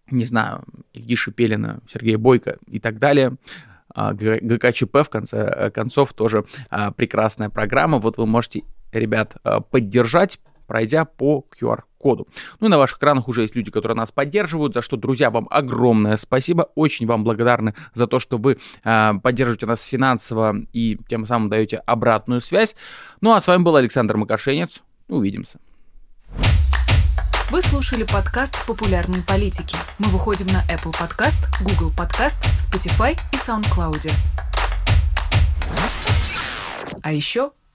[0.10, 0.64] Не знаю,
[0.94, 3.38] Ильи Шипелина, Сергея Бойко и так далее.
[3.94, 7.98] А, ГКЧП, в конце э, концов, тоже а, прекрасная программа.
[7.98, 12.28] Вот вы можете ребят э, поддержать, пройдя по QR-коду.
[12.60, 15.48] Ну и на ваших экранах уже есть люди, которые нас поддерживают, за что, друзья, вам
[15.50, 16.70] огромное спасибо.
[16.76, 21.78] Очень вам благодарны за то, что вы э, поддерживаете нас финансово и тем самым даете
[21.78, 22.76] обратную связь.
[23.20, 24.82] Ну а с вами был Александр Макашенец.
[25.10, 25.60] Увидимся.
[27.52, 29.76] Вы слушали подкаст «Популярные политики».
[30.00, 34.10] Мы выходим на Apple Podcast, Google Podcast, Spotify и SoundCloud.
[37.04, 37.52] А еще